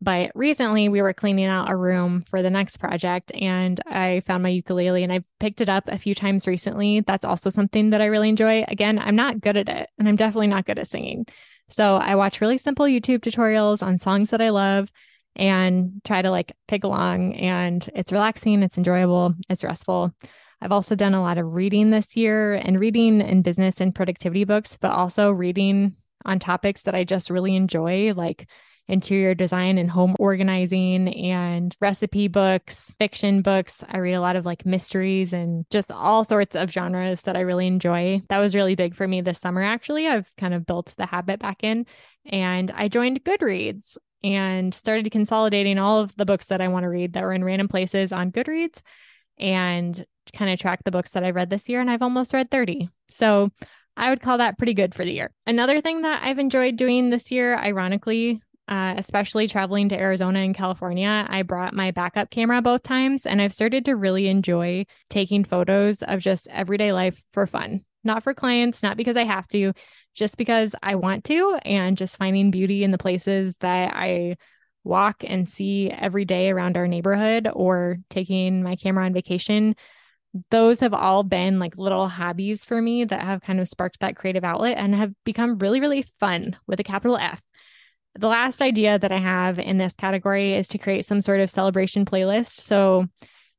But 0.03 0.33
recently 0.35 0.89
we 0.89 1.03
were 1.03 1.13
cleaning 1.13 1.45
out 1.45 1.71
a 1.71 1.77
room 1.77 2.23
for 2.23 2.41
the 2.41 2.49
next 2.49 2.79
project 2.79 3.33
and 3.35 3.79
I 3.87 4.23
found 4.27 4.43
my 4.43 4.49
ukulele 4.49 5.03
and 5.05 5.13
I've 5.13 5.25
picked 5.39 5.61
it 5.61 5.69
up 5.69 5.89
a 5.89 5.99
few 5.99 6.15
times 6.15 6.47
recently. 6.47 7.01
That's 7.01 7.25
also 7.25 7.51
something 7.51 7.91
that 7.91 8.01
I 8.01 8.07
really 8.07 8.31
enjoy. 8.31 8.65
Again, 8.67 8.99
I'm 8.99 9.17
not 9.17 9.43
good 9.43 9.59
at 9.59 9.69
it 9.69 9.91
and 9.99 10.09
I'm 10.09 10.17
definitely 10.17 10.47
not 10.47 10.65
good 10.65 10.79
at 10.79 10.89
singing. 10.89 11.27
So 11.69 11.97
I 11.97 12.15
watch 12.15 12.41
really 12.41 12.57
simple 12.57 12.87
YouTube 12.87 13.21
tutorials 13.21 13.83
on 13.83 14.01
songs 14.01 14.31
that 14.31 14.41
I 14.41 14.49
love 14.49 14.91
and 15.37 16.01
try 16.05 16.23
to 16.23 16.31
like 16.31 16.53
pick 16.69 16.85
along. 16.85 17.35
And 17.35 17.89
it's 17.95 18.13
relaxing, 18.13 18.63
it's 18.63 18.79
enjoyable, 18.79 19.35
it's 19.49 19.65
restful. 19.65 20.15
I've 20.61 20.73
also 20.73 20.95
done 20.95 21.15
a 21.15 21.23
lot 21.23 21.39
of 21.39 21.47
reading 21.47 21.91
this 21.91 22.17
year 22.17 22.55
and 22.55 22.79
reading 22.79 23.21
in 23.21 23.43
business 23.43 23.81
and 23.81 23.95
productivity 23.95 24.45
books, 24.45 24.77
but 24.81 24.91
also 24.91 25.31
reading 25.31 25.97
on 26.27 26.39
topics 26.39 26.83
that 26.83 26.95
I 26.95 27.05
just 27.05 27.31
really 27.31 27.57
enjoy, 27.57 28.13
like 28.13 28.47
interior 28.91 29.35
design 29.35 29.79
and 29.79 29.91
home 29.91 30.17
organizing 30.19 31.09
and 31.09 31.75
recipe 31.81 32.29
books, 32.29 32.93
fiction 32.99 33.41
books. 33.41 33.85
I 33.89 33.99
read 33.99 34.15
a 34.15 34.21
lot 34.21 34.37
of 34.37 34.45
like 34.45 34.67
mysteries 34.67 35.33
and 35.33 35.65
just 35.71 35.91
all 35.91 36.25
sorts 36.25 36.57
of 36.57 36.71
genres 36.71 37.23
that 37.23 37.37
I 37.37 37.41
really 37.41 37.69
enjoy. 37.69 38.21
That 38.29 38.39
was 38.39 38.55
really 38.55 38.75
big 38.75 38.95
for 38.95 39.07
me 39.07 39.21
this 39.21 39.39
summer, 39.39 39.63
actually. 39.63 40.09
I've 40.09 40.35
kind 40.37 40.53
of 40.53 40.67
built 40.67 40.93
the 40.99 41.07
habit 41.07 41.41
back 41.41 41.63
in 41.63 41.87
and 42.27 42.71
I 42.73 42.89
joined 42.89 43.25
Goodreads 43.25 43.97
and 44.23 44.75
started 44.75 45.11
consolidating 45.11 45.79
all 45.79 46.01
of 46.01 46.15
the 46.17 46.27
books 46.27 46.47
that 46.47 46.61
I 46.61 46.69
want 46.69 46.85
to 46.85 46.89
read 46.89 47.15
that 47.15 47.23
were 47.23 47.33
in 47.33 47.45
random 47.45 47.69
places 47.69 48.13
on 48.13 48.33
Goodreads 48.33 48.81
and 49.39 50.05
kind 50.37 50.53
of 50.53 50.61
track 50.61 50.85
the 50.85 50.91
books 50.91 51.11
that 51.11 51.25
I 51.25 51.31
read 51.31 51.51
this 51.51 51.69
year. 51.69 51.81
And 51.81 51.91
I've 51.91 52.03
almost 52.03 52.35
read 52.35 52.51
30. 52.51 52.89
So 53.09 53.51
I 53.97 54.11
would 54.11 54.21
call 54.21 54.39
that 54.39 54.59
pretty 54.59 54.75
good 54.75 54.95
for 54.95 55.05
the 55.05 55.13
year. 55.13 55.31
Another 55.47 55.81
thing 55.81 56.03
that 56.03 56.23
I've 56.23 56.39
enjoyed 56.39 56.77
doing 56.77 57.11
this 57.11 57.31
year, 57.31 57.57
ironically, 57.57 58.41
uh, 58.69 58.95
especially 58.97 59.49
traveling 59.49 59.89
to 59.89 59.99
Arizona 59.99 60.39
and 60.41 60.55
California, 60.55 61.27
I 61.29 61.43
brought 61.43 61.75
my 61.75 61.91
backup 61.91 62.31
camera 62.31 62.63
both 62.63 62.85
times, 62.85 63.27
and 63.27 63.43
I've 63.43 63.53
started 63.53 63.85
to 63.87 63.97
really 63.97 64.29
enjoy 64.29 64.87
taking 65.09 65.45
photos 65.45 66.03
of 66.03 66.21
just 66.21 66.47
everyday 66.49 66.93
life 66.93 67.21
for 67.33 67.47
fun. 67.47 67.83
Not 68.05 68.23
for 68.23 68.33
clients, 68.33 68.83
not 68.83 68.97
because 68.97 69.17
I 69.17 69.25
have 69.25 69.49
to, 69.49 69.73
just 70.15 70.37
because 70.37 70.75
I 70.83 70.97
want 70.97 71.25
to, 71.25 71.59
and 71.65 71.97
just 71.97 72.17
finding 72.17 72.51
beauty 72.51 72.85
in 72.85 72.91
the 72.91 72.99
places 72.99 73.55
that 73.61 73.95
I 73.95 74.37
walk 74.85 75.25
and 75.27 75.49
see 75.49 75.91
every 75.91 76.25
day 76.25 76.51
around 76.51 76.77
our 76.77 76.89
neighborhood 76.89 77.49
or 77.53 77.99
taking 78.09 78.63
my 78.63 78.77
camera 78.77 79.05
on 79.05 79.13
vacation. 79.13 79.77
Those 80.51 80.81
have 80.81 80.95
all 80.95 81.23
been 81.23 81.59
like 81.59 81.77
little 81.77 82.09
hobbies 82.09 82.65
for 82.65 82.81
me 82.81 83.05
that 83.05 83.21
have 83.21 83.43
kind 83.43 83.61
of 83.61 83.69
sparked 83.69 84.01
that 84.01 84.17
creative 84.17 84.45
outlet 84.45 84.79
and 84.79 84.95
have 84.95 85.13
become 85.25 85.59
really, 85.59 85.81
really 85.81 86.07
fun 86.19 86.57
with 86.67 86.81
a 86.81 86.85
capital 86.85 87.17
F. 87.17 87.43
The 88.15 88.29
last 88.29 88.63
idea 88.63 88.99
that 88.99 89.13
I 89.13 89.19
have 89.19 89.59
in 89.59 89.79
this 89.79 89.93
category 89.95 90.55
is 90.55 90.69
to 90.69 90.79
create 90.79 91.05
some 91.07 91.21
sort 91.21 91.41
of 91.41 91.51
celebration 91.51 92.05
playlist. 92.05 92.63
So 92.63 93.07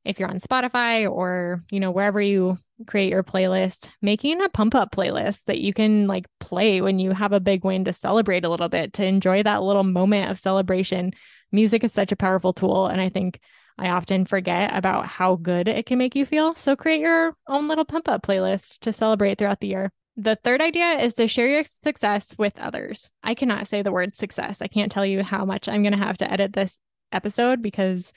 if 0.04 0.18
you're 0.18 0.28
on 0.28 0.40
Spotify 0.40 1.10
or, 1.10 1.60
you 1.70 1.80
know, 1.80 1.90
wherever 1.90 2.20
you 2.20 2.58
create 2.86 3.10
your 3.10 3.22
playlist, 3.22 3.88
making 4.00 4.42
a 4.42 4.48
pump 4.48 4.74
up 4.74 4.90
playlist 4.90 5.40
that 5.46 5.60
you 5.60 5.72
can 5.72 6.06
like 6.06 6.26
play 6.40 6.80
when 6.80 6.98
you 6.98 7.12
have 7.12 7.32
a 7.32 7.40
big 7.40 7.64
win 7.64 7.84
to 7.84 7.92
celebrate 7.92 8.44
a 8.44 8.48
little 8.48 8.68
bit, 8.68 8.92
to 8.94 9.06
enjoy 9.06 9.42
that 9.42 9.62
little 9.62 9.84
moment 9.84 10.30
of 10.30 10.40
celebration. 10.40 11.12
Music 11.52 11.84
is 11.84 11.92
such 11.92 12.12
a 12.12 12.16
powerful 12.16 12.52
tool. 12.52 12.86
And 12.86 13.00
I 13.00 13.08
think 13.08 13.38
I 13.78 13.90
often 13.90 14.24
forget 14.24 14.74
about 14.74 15.06
how 15.06 15.36
good 15.36 15.68
it 15.68 15.86
can 15.86 15.98
make 15.98 16.16
you 16.16 16.26
feel. 16.26 16.54
So 16.56 16.76
create 16.76 17.00
your 17.00 17.34
own 17.46 17.68
little 17.68 17.84
pump 17.84 18.08
up 18.08 18.22
playlist 18.26 18.80
to 18.80 18.92
celebrate 18.92 19.38
throughout 19.38 19.60
the 19.60 19.68
year. 19.68 19.90
The 20.16 20.36
third 20.36 20.60
idea 20.60 20.98
is 20.98 21.14
to 21.14 21.28
share 21.28 21.48
your 21.48 21.64
success 21.82 22.34
with 22.36 22.58
others. 22.58 23.08
I 23.22 23.34
cannot 23.34 23.68
say 23.68 23.80
the 23.82 23.92
word 23.92 24.14
success. 24.16 24.58
I 24.60 24.66
can't 24.66 24.92
tell 24.92 25.06
you 25.06 25.22
how 25.22 25.44
much 25.46 25.68
I'm 25.68 25.82
going 25.82 25.92
to 25.92 26.04
have 26.04 26.18
to 26.18 26.30
edit 26.30 26.52
this 26.52 26.76
episode 27.12 27.62
because 27.62 28.12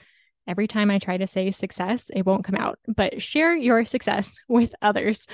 every 0.46 0.66
time 0.66 0.90
I 0.90 0.98
try 0.98 1.16
to 1.16 1.26
say 1.26 1.50
success, 1.50 2.04
it 2.14 2.26
won't 2.26 2.44
come 2.44 2.56
out. 2.56 2.78
But 2.86 3.22
share 3.22 3.56
your 3.56 3.84
success 3.84 4.34
with 4.48 4.74
others. 4.82 5.26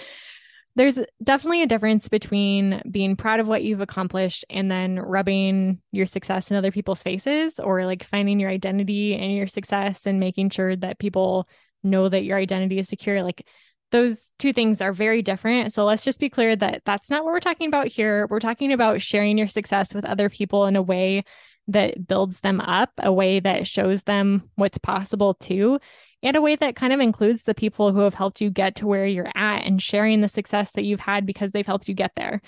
There's 0.75 0.99
definitely 1.23 1.63
a 1.63 1.67
difference 1.67 2.09
between 2.09 2.81
being 2.91 3.15
proud 3.15 3.41
of 3.41 3.49
what 3.49 3.63
you've 3.63 3.83
accomplished 3.83 4.47
and 4.49 4.71
then 4.71 4.99
rubbing 4.99 5.83
your 5.93 6.07
success 6.07 6.51
in 6.51 6.57
other 6.57 6.73
people's 6.73 7.03
faces 7.03 7.61
or 7.61 7.85
like 7.85 8.03
finding 8.03 8.41
your 8.41 8.49
identity 8.49 9.15
and 9.15 9.37
your 9.37 9.49
success 9.49 10.01
and 10.07 10.19
making 10.19 10.49
sure 10.49 10.75
that 10.77 10.99
people 10.99 11.47
know 11.83 12.09
that 12.09 12.25
your 12.25 12.39
identity 12.39 12.79
is 12.79 12.89
secure. 12.89 13.23
Like 13.23 13.47
those 13.91 14.31
two 14.39 14.55
things 14.55 14.81
are 14.81 14.95
very 14.95 15.21
different. 15.21 15.75
So 15.75 15.85
let's 15.85 16.05
just 16.05 16.19
be 16.19 16.31
clear 16.31 16.57
that 16.57 16.83
that's 16.87 17.11
not 17.11 17.25
what 17.25 17.33
we're 17.33 17.41
talking 17.41 17.69
about 17.69 17.89
here. 17.89 18.27
We're 18.31 18.41
talking 18.41 18.73
about 18.73 19.03
sharing 19.03 19.37
your 19.37 19.49
success 19.49 19.93
with 19.95 20.07
other 20.07 20.31
people 20.31 20.67
in 20.67 20.77
a 20.77 20.83
way 20.83 21.25
that 21.69 22.07
builds 22.07 22.41
them 22.41 22.61
up, 22.61 22.91
a 22.99 23.13
way 23.13 23.41
that 23.41 23.67
shows 23.67 24.03
them 24.03 24.51
what's 24.57 24.79
possible 24.79 25.35
too, 25.35 25.79
and 26.23 26.37
a 26.37 26.43
way 26.43 26.57
that 26.57 26.77
kind 26.77 26.93
of 26.93 27.01
includes 27.01 27.45
the 27.45 27.55
people 27.55 27.93
who 27.93 28.01
have 28.01 28.15
helped 28.15 28.41
you 28.41 28.51
get 28.51 28.77
to 28.77 28.87
where 28.87 29.07
you're 29.07 29.31
at 29.35 29.65
and 29.65 29.83
sharing 29.83 30.21
the 30.21 30.29
success 30.29 30.71
that 30.73 30.85
you've 30.85 31.01
had 31.01 31.27
because 31.27 31.53
they've 31.53 31.67
helped 31.67 31.89
you 31.89 31.95
get 31.95 32.13
there. 32.17 32.41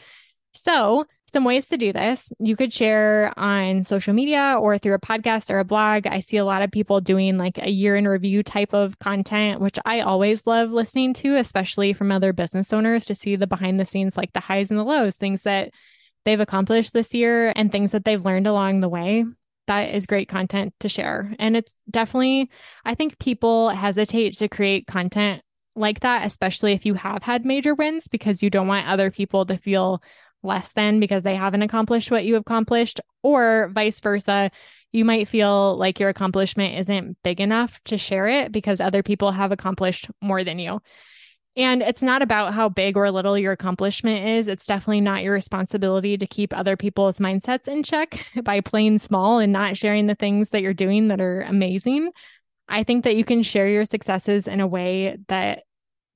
So, 0.52 1.06
some 1.34 1.44
ways 1.44 1.66
to 1.66 1.76
do 1.76 1.92
this. 1.92 2.28
You 2.38 2.54
could 2.54 2.72
share 2.72 3.32
on 3.36 3.82
social 3.82 4.14
media 4.14 4.56
or 4.58 4.78
through 4.78 4.94
a 4.94 5.00
podcast 5.00 5.50
or 5.50 5.58
a 5.58 5.64
blog. 5.64 6.06
I 6.06 6.20
see 6.20 6.36
a 6.36 6.44
lot 6.44 6.62
of 6.62 6.70
people 6.70 7.00
doing 7.00 7.38
like 7.38 7.58
a 7.58 7.68
year 7.68 7.96
in 7.96 8.06
review 8.06 8.44
type 8.44 8.72
of 8.72 9.00
content, 9.00 9.60
which 9.60 9.76
I 9.84 10.00
always 10.00 10.46
love 10.46 10.70
listening 10.70 11.12
to, 11.14 11.34
especially 11.34 11.92
from 11.92 12.12
other 12.12 12.32
business 12.32 12.72
owners 12.72 13.04
to 13.06 13.16
see 13.16 13.34
the 13.34 13.48
behind 13.48 13.80
the 13.80 13.84
scenes, 13.84 14.16
like 14.16 14.32
the 14.32 14.38
highs 14.38 14.70
and 14.70 14.78
the 14.78 14.84
lows, 14.84 15.16
things 15.16 15.42
that 15.42 15.72
they've 16.24 16.40
accomplished 16.40 16.92
this 16.92 17.14
year 17.14 17.52
and 17.56 17.70
things 17.70 17.92
that 17.92 18.04
they've 18.04 18.24
learned 18.24 18.46
along 18.46 18.80
the 18.80 18.88
way. 18.88 19.24
That 19.66 19.94
is 19.94 20.06
great 20.06 20.28
content 20.28 20.74
to 20.80 20.88
share. 20.88 21.34
And 21.38 21.56
it's 21.56 21.74
definitely, 21.90 22.50
I 22.84 22.94
think 22.94 23.18
people 23.18 23.70
hesitate 23.70 24.36
to 24.38 24.48
create 24.48 24.86
content 24.86 25.42
like 25.74 26.00
that, 26.00 26.26
especially 26.26 26.72
if 26.72 26.84
you 26.86 26.94
have 26.94 27.22
had 27.22 27.44
major 27.44 27.74
wins, 27.74 28.06
because 28.08 28.42
you 28.42 28.50
don't 28.50 28.68
want 28.68 28.86
other 28.86 29.10
people 29.10 29.46
to 29.46 29.56
feel 29.56 30.02
less 30.42 30.72
than 30.74 31.00
because 31.00 31.22
they 31.22 31.34
haven't 31.34 31.62
accomplished 31.62 32.10
what 32.10 32.24
you 32.24 32.36
accomplished, 32.36 33.00
or 33.22 33.70
vice 33.72 33.98
versa. 34.00 34.50
You 34.92 35.04
might 35.04 35.28
feel 35.28 35.76
like 35.76 35.98
your 35.98 36.10
accomplishment 36.10 36.78
isn't 36.78 37.16
big 37.24 37.40
enough 37.40 37.80
to 37.84 37.98
share 37.98 38.28
it 38.28 38.52
because 38.52 38.80
other 38.80 39.02
people 39.02 39.32
have 39.32 39.50
accomplished 39.50 40.08
more 40.20 40.44
than 40.44 40.58
you. 40.58 40.80
And 41.56 41.82
it's 41.82 42.02
not 42.02 42.20
about 42.20 42.52
how 42.52 42.68
big 42.68 42.96
or 42.96 43.10
little 43.10 43.38
your 43.38 43.52
accomplishment 43.52 44.26
is. 44.26 44.48
It's 44.48 44.66
definitely 44.66 45.00
not 45.00 45.22
your 45.22 45.34
responsibility 45.34 46.16
to 46.16 46.26
keep 46.26 46.52
other 46.52 46.76
people's 46.76 47.18
mindsets 47.18 47.68
in 47.68 47.84
check 47.84 48.26
by 48.42 48.60
playing 48.60 48.98
small 48.98 49.38
and 49.38 49.52
not 49.52 49.76
sharing 49.76 50.06
the 50.06 50.16
things 50.16 50.50
that 50.50 50.62
you're 50.62 50.74
doing 50.74 51.08
that 51.08 51.20
are 51.20 51.42
amazing. 51.42 52.10
I 52.68 52.82
think 52.82 53.04
that 53.04 53.14
you 53.16 53.24
can 53.24 53.42
share 53.42 53.68
your 53.68 53.84
successes 53.84 54.48
in 54.48 54.60
a 54.60 54.66
way 54.66 55.18
that 55.28 55.62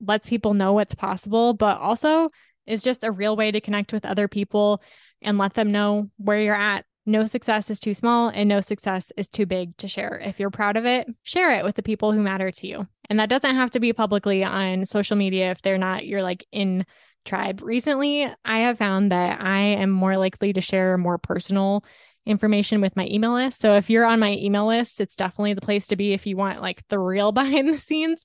lets 0.01 0.29
people 0.29 0.53
know 0.53 0.73
what's 0.73 0.95
possible, 0.95 1.53
but 1.53 1.77
also 1.77 2.29
is 2.65 2.83
just 2.83 3.03
a 3.03 3.11
real 3.11 3.35
way 3.35 3.51
to 3.51 3.61
connect 3.61 3.93
with 3.93 4.05
other 4.05 4.27
people 4.27 4.81
and 5.21 5.37
let 5.37 5.53
them 5.53 5.71
know 5.71 6.09
where 6.17 6.41
you're 6.41 6.55
at. 6.55 6.85
No 7.09 7.25
success 7.25 7.71
is 7.71 7.79
too 7.79 7.95
small 7.95 8.29
and 8.29 8.47
no 8.47 8.61
success 8.61 9.11
is 9.17 9.27
too 9.27 9.47
big 9.47 9.75
to 9.77 9.87
share. 9.87 10.21
If 10.23 10.39
you're 10.39 10.51
proud 10.51 10.77
of 10.77 10.85
it, 10.85 11.07
share 11.23 11.49
it 11.57 11.63
with 11.63 11.75
the 11.75 11.81
people 11.81 12.11
who 12.11 12.21
matter 12.21 12.51
to 12.51 12.67
you. 12.67 12.87
And 13.09 13.19
that 13.19 13.29
doesn't 13.29 13.55
have 13.55 13.71
to 13.71 13.79
be 13.79 13.93
publicly 13.93 14.43
on 14.43 14.85
social 14.85 15.17
media 15.17 15.49
if 15.49 15.63
they're 15.63 15.79
not 15.79 16.05
your 16.05 16.21
like 16.21 16.45
in 16.51 16.85
tribe. 17.25 17.63
Recently, 17.63 18.31
I 18.45 18.59
have 18.59 18.77
found 18.77 19.11
that 19.11 19.41
I 19.41 19.59
am 19.59 19.89
more 19.89 20.17
likely 20.17 20.53
to 20.53 20.61
share 20.61 20.99
more 20.99 21.17
personal 21.17 21.83
information 22.27 22.79
with 22.79 22.95
my 22.95 23.07
email 23.07 23.33
list. 23.33 23.59
So 23.59 23.75
if 23.75 23.89
you're 23.89 24.05
on 24.05 24.19
my 24.19 24.33
email 24.33 24.67
list, 24.67 25.01
it's 25.01 25.15
definitely 25.15 25.55
the 25.55 25.61
place 25.61 25.87
to 25.87 25.95
be 25.95 26.13
if 26.13 26.27
you 26.27 26.37
want 26.37 26.61
like 26.61 26.87
the 26.89 26.99
real 26.99 27.31
behind 27.33 27.73
the 27.73 27.79
scenes 27.79 28.21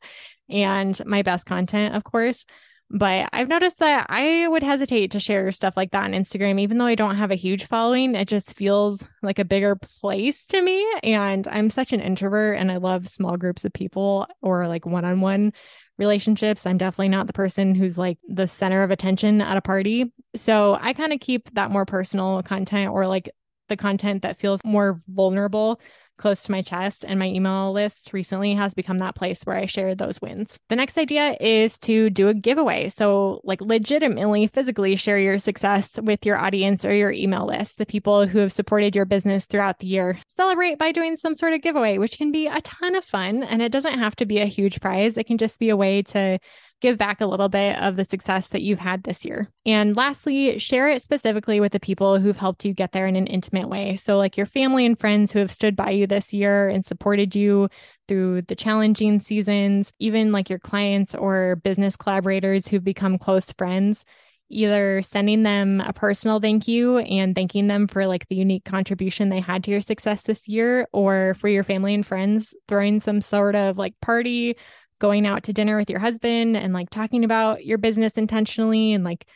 and 0.51 1.01
my 1.07 1.23
best 1.23 1.47
content, 1.47 1.95
of 1.95 2.05
course. 2.05 2.45
But 2.91 3.29
I've 3.33 3.49
noticed 3.49 3.79
that 3.79 4.07
I 4.09 4.47
would 4.47 4.63
hesitate 4.63 5.11
to 5.13 5.21
share 5.21 5.51
stuff 5.53 5.77
like 5.77 5.91
that 5.93 6.05
on 6.05 6.13
Instagram, 6.13 6.61
even 6.61 6.79
though 6.79 6.85
I 6.85 6.95
don't 6.95 7.17
have 7.17 7.31
a 7.31 7.37
huge 7.37 7.67
following. 7.67 8.15
It 8.15 8.29
just 8.29 8.55
feels 8.55 9.03
like 9.23 9.39
a 9.39 9.45
bigger 9.45 9.75
place 9.75 10.47
to 10.49 10.61
me. 10.61 10.87
And 11.03 11.49
I'm 11.49 11.71
such 11.71 11.93
an 11.93 12.01
introvert 12.01 12.59
and 12.59 12.71
I 12.71 12.77
love 12.77 13.09
small 13.09 13.37
groups 13.37 13.65
of 13.65 13.73
people 13.73 14.27
or 14.43 14.69
like 14.69 14.87
one 14.87 15.05
on 15.05 15.21
one 15.21 15.53
relationships. 15.99 16.67
I'm 16.67 16.79
definitely 16.79 17.09
not 17.09 17.27
the 17.27 17.33
person 17.33 17.75
who's 17.75 17.97
like 17.97 18.19
the 18.29 18.47
center 18.47 18.83
of 18.83 18.91
attention 18.91 19.41
at 19.41 19.57
a 19.57 19.63
party. 19.63 20.13
So 20.37 20.77
I 20.81 20.93
kind 20.93 21.13
of 21.13 21.21
keep 21.21 21.53
that 21.55 21.71
more 21.71 21.87
personal 21.87 22.43
content 22.43 22.93
or 22.93 23.07
like 23.07 23.31
the 23.69 23.77
content 23.77 24.23
that 24.23 24.39
feels 24.39 24.61
more 24.65 25.01
vulnerable 25.09 25.81
close 26.17 26.43
to 26.45 26.53
my 26.53 26.63
chest, 26.63 27.05
and 27.07 27.19
my 27.19 27.27
email 27.27 27.73
list 27.73 28.13
recently 28.13 28.55
has 28.55 28.75
become 28.75 28.99
that 28.99 29.15
place 29.15 29.43
where 29.45 29.57
I 29.57 29.67
share 29.67 29.95
those 29.95 30.21
wins. 30.21 30.59
The 30.69 30.77
next 30.77 30.99
idea 30.99 31.37
is 31.41 31.79
to 31.81 32.11
do 32.11 32.29
a 32.29 32.35
giveaway. 32.35 32.89
So, 32.89 33.41
like, 33.45 33.61
legitimately, 33.61 34.47
physically 34.49 34.97
share 34.97 35.19
your 35.19 35.39
success 35.39 35.99
with 36.01 36.25
your 36.25 36.37
audience 36.37 36.85
or 36.85 36.95
your 36.95 37.13
email 37.13 37.47
list, 37.47 37.79
the 37.79 37.87
people 37.87 38.27
who 38.27 38.39
have 38.39 38.53
supported 38.53 38.95
your 38.95 39.05
business 39.05 39.47
throughout 39.47 39.79
the 39.79 39.87
year. 39.87 40.19
Celebrate 40.29 40.79
by 40.79 40.93
doing 40.93 41.17
some 41.17 41.35
sort 41.35 41.53
of 41.53 41.63
giveaway, 41.63 41.99
which 41.99 42.19
can 42.19 42.33
be 42.33 42.47
a 42.47 42.61
ton 42.61 42.95
of 42.95 43.05
fun. 43.05 43.43
And 43.43 43.63
it 43.63 43.73
doesn't 43.73 43.99
have 43.99 44.17
to 44.17 44.27
be 44.27 44.39
a 44.39 44.47
huge 44.47 44.81
prize, 44.81 45.17
it 45.17 45.27
can 45.27 45.39
just 45.39 45.59
be 45.59 45.71
a 45.71 45.77
way 45.77 46.03
to 46.03 46.39
give 46.81 46.99
back 46.99 47.21
a 47.21 47.27
little 47.27 47.49
bit 47.49 47.79
of 47.81 47.97
the 47.97 48.05
success 48.05 48.49
that 48.49 48.61
you've 48.61 48.79
had 48.79 49.05
this 49.05 49.25
year. 49.25 49.49
And 49.65 49.97
lastly, 49.97 50.59
share 50.59 50.89
it 50.89 51.03
specifically 51.03 51.59
with 51.59 51.73
the 51.73 51.81
people 51.81 52.19
who've 52.19 52.37
helped 52.37 52.65
you 52.65 52.75
get 52.75 52.93
there 52.93 53.07
in 53.07 53.17
an 53.17 53.27
intimate 53.27 53.69
way. 53.71 53.97
So, 53.97 54.19
like 54.19 54.37
your 54.37 54.45
family 54.47 54.85
and 54.85 54.99
friends 54.99 55.33
who 55.33 55.39
have 55.39 55.51
stood 55.51 55.77
by 55.77 55.91
you 55.91 56.07
this 56.07 56.33
year 56.35 56.69
and 56.69 56.85
supported 56.85 57.35
you 57.35 57.69
through 58.07 58.43
the 58.43 58.55
challenging 58.57 59.21
seasons, 59.21 59.93
even 59.99 60.31
like 60.31 60.51
your 60.51 60.59
clients 60.59 61.15
or 61.15 61.57
business 61.57 61.97
collaborators 61.97 62.69
who've 62.69 62.85
become 62.85 63.17
close 63.19 63.51
friends. 63.53 64.05
either 64.51 65.03
sending 65.03 65.43
them 65.43 65.81
a 65.81 65.93
personal 65.93 66.39
thank 66.39 66.69
you 66.69 66.99
and 66.99 67.35
thanking 67.35 67.67
them 67.67 67.89
for 67.89 68.07
like 68.07 68.29
the 68.29 68.37
unique 68.37 68.65
contribution 68.65 69.29
they 69.29 69.41
had 69.41 69.65
to 69.65 69.71
your 69.71 69.81
success 69.81 70.23
this 70.23 70.47
year, 70.47 70.87
or 70.93 71.35
for 71.39 71.49
your 71.49 71.65
family 71.65 71.95
and 71.95 72.07
friends, 72.07 72.55
throwing 72.69 73.01
some 73.01 73.21
sort 73.21 73.55
of 73.55 73.79
like 73.79 73.95
party, 74.01 74.55
going 74.99 75.27
out 75.27 75.45
to 75.45 75.53
dinner 75.53 75.77
with 75.77 75.91
your 75.91 76.01
husband 76.01 76.57
and 76.57 76.73
like 76.73 76.91
talking 76.91 77.25
about 77.25 77.65
your 77.65 77.79
business 77.79 78.15
intentionally 78.15 78.93
and 78.93 79.05
like 79.05 79.27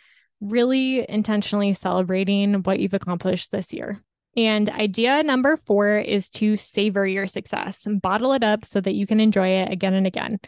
really 0.41 1.09
intentionally 1.09 1.75
celebrating 1.75 2.55
what 2.63 2.79
you've 2.79 2.95
accomplished 2.95 3.51
this 3.51 3.73
year. 3.73 4.01
And 4.37 4.71
idea 4.71 5.23
number 5.23 5.57
four 5.57 5.99
is 5.99 6.31
to 6.31 6.57
savor 6.57 7.07
your 7.07 7.27
success 7.27 7.87
and 7.87 8.01
bottle 8.01 8.33
it 8.33 8.45
up 8.45 8.65
so 8.65 8.81
that 8.81 8.95
you 8.95 9.07
can 9.07 9.21
enjoy 9.21 9.49
it 9.49 9.73
again 9.73 9.95
and 9.95 10.07
again. 10.07 10.39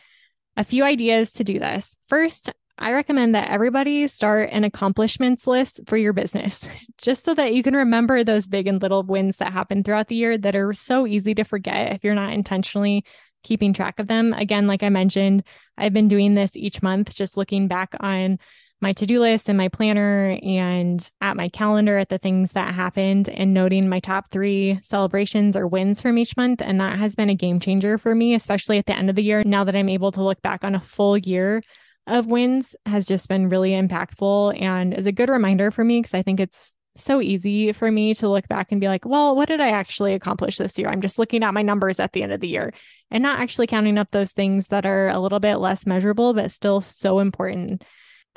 A 0.57 0.65
few 0.65 0.85
ideas 0.85 1.33
to 1.33 1.45
do 1.45 1.59
this. 1.59 1.97
First, 2.09 2.51
I 2.79 2.93
recommend 2.93 3.35
that 3.35 3.51
everybody 3.51 4.09
start 4.09 4.51
an 4.53 4.65
accomplishments 4.65 5.47
list 5.47 5.81
for 5.87 5.97
your 5.97 6.13
business, 6.13 6.67
just 6.99 7.25
so 7.25 7.35
that 7.35 7.53
you 7.53 7.63
can 7.63 7.75
remember 7.75 8.25
those 8.25 8.47
big 8.47 8.67
and 8.67 8.81
little 8.81 9.03
wins 9.03 9.37
that 9.37 9.53
happen 9.53 9.85
throughout 9.85 10.09
the 10.09 10.17
year 10.17 10.39
that 10.39 10.57
are 10.57 10.73
so 10.73 11.07
easy 11.07 11.35
to 11.35 11.45
forget 11.45 11.93
if 11.93 12.05
you're 12.05 12.15
not 12.15 12.33
intentionally 12.33 13.05
keeping 13.43 13.73
track 13.73 13.99
of 13.99 14.07
them. 14.07 14.33
Again, 14.33 14.67
like 14.67 14.83
I 14.83 14.89
mentioned, 14.89 15.45
I've 15.77 15.93
been 15.93 16.09
doing 16.09 16.35
this 16.35 16.51
each 16.55 16.83
month, 16.83 17.15
just 17.15 17.37
looking 17.37 17.69
back 17.69 17.95
on 18.01 18.39
my 18.81 18.93
to 18.95 19.07
do 19.07 19.21
list 19.21 19.49
and 19.49 19.59
my 19.59 19.69
planner 19.69 20.39
and 20.43 21.11
at 21.21 21.37
my 21.37 21.49
calendar 21.51 21.99
at 21.99 22.09
the 22.09 22.19
things 22.19 22.53
that 22.53 22.75
happened 22.75 23.29
and 23.29 23.53
noting 23.53 23.89
my 23.89 24.01
top 24.01 24.31
three 24.31 24.81
celebrations 24.83 25.57
or 25.57 25.67
wins 25.67 26.01
from 26.01 26.17
each 26.17 26.37
month. 26.37 26.63
And 26.63 26.81
that 26.81 26.99
has 26.99 27.15
been 27.15 27.29
a 27.29 27.35
game 27.35 27.61
changer 27.61 27.99
for 27.99 28.15
me, 28.15 28.35
especially 28.35 28.79
at 28.79 28.87
the 28.87 28.97
end 28.97 29.11
of 29.11 29.17
the 29.17 29.23
year. 29.23 29.43
Now 29.45 29.65
that 29.65 29.77
I'm 29.77 29.89
able 29.89 30.13
to 30.13 30.23
look 30.23 30.41
back 30.41 30.65
on 30.65 30.75
a 30.75 30.81
full 30.81 31.19
year 31.19 31.63
of 32.07 32.27
wins 32.27 32.75
has 32.87 33.07
just 33.07 33.29
been 33.29 33.51
really 33.51 33.73
impactful 33.73 34.61
and 34.61 34.95
is 34.95 35.07
a 35.07 35.13
good 35.13 35.29
reminder 35.29 35.71
for 35.71 35.85
me 35.85 36.01
because 36.01 36.15
I 36.15 36.23
think 36.23 36.41
it's 36.41 36.73
so 36.97 37.21
easy 37.21 37.73
for 37.73 37.91
me 37.91 38.15
to 38.15 38.29
look 38.29 38.49
back 38.49 38.69
and 38.71 38.81
be 38.81 38.89
like, 38.89 39.05
well, 39.05 39.37
what 39.37 39.49
did 39.49 39.61
I 39.61 39.69
actually 39.71 40.15
accomplish 40.15 40.59
this 40.59 40.77
year? 40.79 40.89
I'm 40.89 41.01
just 41.01 41.19
looking 41.19 41.43
at 41.43 41.55
my 41.55 41.63
numbers 41.63 42.01
at 42.01 42.13
the 42.13 42.23
end 42.23 42.33
of 42.33 42.41
the 42.41 42.49
year 42.49 42.73
and 43.11 43.23
not 43.23 43.41
actually 43.41 43.67
counting 43.67 43.99
up 43.99 44.11
those 44.11 44.33
things 44.33 44.69
that 44.69 44.87
are 44.87 45.09
a 45.09 45.19
little 45.19 45.41
bit 45.41 45.57
less 45.57 45.87
measurable, 45.87 46.35
but 46.35 46.51
still 46.51 46.81
so 46.81 47.21
important. 47.21 47.85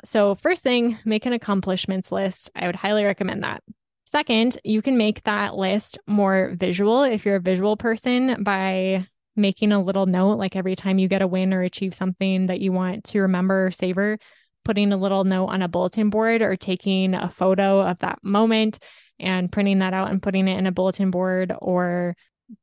So, 0.04 0.34
first 0.34 0.62
thing, 0.62 0.98
make 1.04 1.26
an 1.26 1.32
accomplishments 1.32 2.12
list. 2.12 2.50
I 2.54 2.66
would 2.66 2.76
highly 2.76 3.04
recommend 3.04 3.42
that. 3.42 3.62
Second, 4.04 4.58
you 4.64 4.82
can 4.82 4.96
make 4.96 5.22
that 5.24 5.56
list 5.56 5.98
more 6.06 6.54
visual 6.56 7.02
if 7.02 7.24
you're 7.24 7.36
a 7.36 7.40
visual 7.40 7.76
person 7.76 8.44
by 8.44 9.06
making 9.36 9.72
a 9.72 9.82
little 9.82 10.06
note, 10.06 10.38
like 10.38 10.56
every 10.56 10.76
time 10.76 10.98
you 10.98 11.08
get 11.08 11.22
a 11.22 11.26
win 11.26 11.52
or 11.52 11.62
achieve 11.62 11.94
something 11.94 12.46
that 12.46 12.60
you 12.60 12.70
want 12.70 13.04
to 13.04 13.22
remember 13.22 13.66
or 13.66 13.70
savor, 13.70 14.18
putting 14.64 14.92
a 14.92 14.96
little 14.96 15.24
note 15.24 15.46
on 15.46 15.62
a 15.62 15.68
bulletin 15.68 16.10
board 16.10 16.42
or 16.42 16.56
taking 16.56 17.14
a 17.14 17.28
photo 17.28 17.80
of 17.80 17.98
that 18.00 18.18
moment 18.22 18.78
and 19.18 19.52
printing 19.52 19.78
that 19.78 19.94
out 19.94 20.10
and 20.10 20.22
putting 20.22 20.48
it 20.48 20.58
in 20.58 20.66
a 20.66 20.72
bulletin 20.72 21.10
board 21.10 21.52
or 21.60 22.16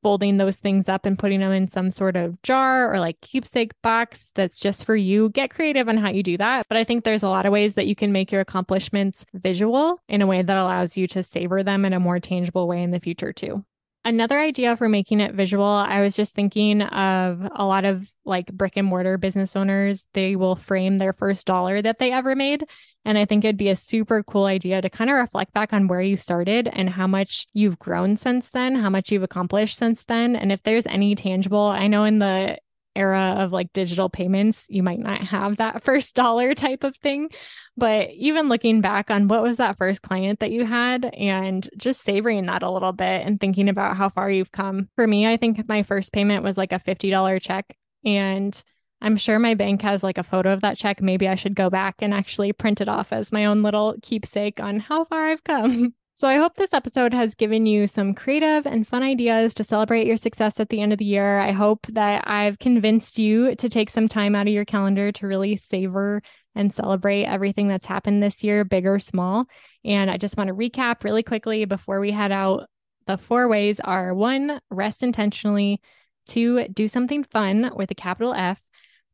folding 0.04 0.38
those 0.38 0.58
things 0.58 0.88
up 0.90 1.06
and 1.06 1.18
putting 1.18 1.40
them 1.40 1.52
in 1.52 1.68
some 1.68 1.90
sort 1.90 2.16
of 2.16 2.42
jar 2.44 2.94
or 2.94 3.00
like 3.00 3.20
keepsake 3.22 3.72
box 3.82 4.32
that's 4.36 4.60
just 4.60 4.86
for 4.86 4.96
you. 4.96 5.30
Get 5.30 5.54
creative 5.54 5.90
on 5.90 5.98
how 5.98 6.10
you 6.10 6.24
do 6.24 6.38
that. 6.38 6.68
But 6.70 6.78
I 6.78 6.84
think 6.84 7.04
there's 7.04 7.24
a 7.24 7.30
lot 7.30 7.46
of 7.46 7.52
ways 7.52 7.76
that 7.76 7.88
you 7.88 7.96
can 7.96 8.12
make 8.12 8.32
your 8.32 8.42
accomplishments 8.42 9.26
visual 9.34 10.00
in 10.08 10.22
a 10.22 10.28
way 10.28 10.42
that 10.42 10.58
allows 10.58 10.98
you 10.98 11.08
to 11.08 11.24
savor 11.24 11.64
them 11.64 11.86
in 11.86 11.94
a 11.94 12.00
more 12.00 12.20
tangible 12.20 12.68
way 12.68 12.84
in 12.84 12.92
the 12.92 13.00
future 13.00 13.34
too. 13.34 13.66
Another 14.04 14.40
idea 14.40 14.76
for 14.76 14.90
making 14.90 15.20
it 15.20 15.36
visual, 15.36 15.64
I 15.64 16.02
was 16.02 16.16
just 16.16 16.34
thinking 16.34 16.82
of 16.82 17.48
a 17.54 17.64
lot 17.64 17.86
of 17.86 18.12
like 18.26 18.48
brick 18.52 18.76
and 18.76 18.88
mortar 18.88 19.20
business 19.20 19.56
owners. 19.56 20.06
They 20.14 20.36
will 20.36 20.56
frame 20.56 20.98
their 20.98 21.14
first 21.14 21.46
dollar 21.46 21.84
that 21.84 22.00
they 22.00 22.12
ever 22.12 22.36
made. 22.36 22.66
And 23.06 23.16
I 23.16 23.26
think 23.26 23.44
it'd 23.46 23.58
be 23.58 23.70
a 23.70 23.76
super 23.76 24.24
cool 24.24 24.46
idea 24.46 24.82
to 24.82 24.90
kind 24.90 25.12
of 25.12 25.18
reflect 25.18 25.54
back 25.54 25.72
on 25.72 25.88
where 25.88 26.02
you 26.02 26.18
started 26.18 26.68
and 26.74 26.90
how 26.90 27.06
much 27.06 27.46
you've 27.54 27.78
grown 27.78 28.18
since 28.18 28.50
then, 28.50 28.74
how 28.74 28.90
much 28.90 29.12
you've 29.12 29.22
accomplished 29.22 29.78
since 29.78 30.04
then. 30.06 30.36
And 30.36 30.52
if 30.52 30.64
there's 30.64 30.88
any 30.88 31.14
tangible, 31.14 31.60
I 31.60 31.86
know 31.86 32.04
in 32.04 32.18
the 32.18 32.58
era 32.96 33.36
of 33.40 33.52
like 33.52 33.74
digital 33.74 34.10
payments, 34.10 34.66
you 34.70 34.84
might 34.84 35.00
not 35.00 35.22
have 35.22 35.58
that 35.58 35.84
first 35.86 36.16
dollar 36.16 36.54
type 36.54 36.84
of 36.84 36.96
thing. 36.98 37.30
But 37.78 38.10
even 38.12 38.50
looking 38.50 38.82
back 38.82 39.10
on 39.10 39.28
what 39.28 39.44
was 39.44 39.58
that 39.58 39.78
first 39.78 40.02
client 40.02 40.40
that 40.40 40.52
you 40.52 40.66
had 40.66 41.06
and 41.06 41.68
just 41.78 42.02
savoring 42.02 42.46
that 42.48 42.64
a 42.64 42.72
little 42.72 42.94
bit 42.94 43.26
and 43.26 43.40
thinking 43.40 43.70
about 43.70 43.98
how 43.98 44.10
far 44.10 44.30
you've 44.30 44.52
come. 44.52 44.90
For 44.96 45.08
me, 45.08 45.28
I 45.28 45.38
think 45.38 45.68
my 45.68 45.84
first 45.84 46.14
payment 46.14 46.44
was 46.44 46.58
like 46.58 46.72
a 46.72 46.80
$50 46.80 47.42
check. 47.42 47.76
And 48.04 48.62
I'm 49.02 49.18
sure 49.18 49.40
my 49.40 49.56
bank 49.56 49.82
has 49.82 50.04
like 50.04 50.18
a 50.18 50.24
photo 50.24 50.54
of 50.54 50.62
that 50.62 50.78
check. 50.78 51.02
Maybe 51.02 51.28
I 51.28 51.36
should 51.36 51.56
go 51.56 51.70
back 51.70 51.96
and 52.00 52.14
actually 52.14 52.54
print 52.54 52.82
it 52.82 52.90
off 52.90 53.12
as 53.12 53.32
my 53.32 53.46
own 53.46 53.64
little 53.64 53.96
keepsake 54.04 54.60
on 54.60 54.80
how 54.80 55.06
far 55.06 55.30
I've 55.30 55.44
come. 55.44 55.96
So 56.14 56.28
I 56.28 56.36
hope 56.36 56.56
this 56.56 56.74
episode 56.74 57.14
has 57.14 57.34
given 57.36 57.66
you 57.66 57.88
some 57.88 58.14
creative 58.14 58.68
and 58.68 58.88
fun 58.88 59.02
ideas 59.02 59.54
to 59.56 59.64
celebrate 59.64 60.06
your 60.06 60.18
success 60.18 60.60
at 60.60 60.70
the 60.70 60.82
end 60.82 60.94
of 60.94 61.00
the 61.00 61.06
year. 61.06 61.40
I 61.40 61.52
hope 61.52 61.88
that 61.88 62.28
I've 62.28 62.60
convinced 62.60 63.18
you 63.18 63.56
to 63.56 63.70
take 63.70 63.90
some 63.90 64.08
time 64.08 64.36
out 64.36 64.46
of 64.46 64.54
your 64.54 64.66
calendar 64.66 65.12
to 65.14 65.28
really 65.28 65.56
savor 65.56 66.22
and 66.54 66.72
celebrate 66.72 67.26
everything 67.26 67.70
that's 67.70 67.86
happened 67.86 68.22
this 68.22 68.44
year, 68.44 68.66
big 68.66 68.86
or 68.86 69.00
small. 69.00 69.46
And 69.86 70.12
I 70.12 70.18
just 70.18 70.38
want 70.38 70.50
to 70.50 70.54
recap 70.54 71.04
really 71.04 71.24
quickly 71.24 71.66
before 71.66 72.00
we 72.00 72.12
head 72.12 72.32
out. 72.32 72.68
The 73.08 73.18
four 73.18 73.48
ways 73.48 73.80
are 73.80 74.14
one, 74.14 74.60
rest 74.70 75.02
intentionally, 75.02 75.82
two, 76.28 76.68
do 76.68 76.88
something 76.88 77.24
fun 77.24 77.72
with 77.76 77.90
a 77.90 77.96
capital 77.96 78.34
F, 78.34 78.62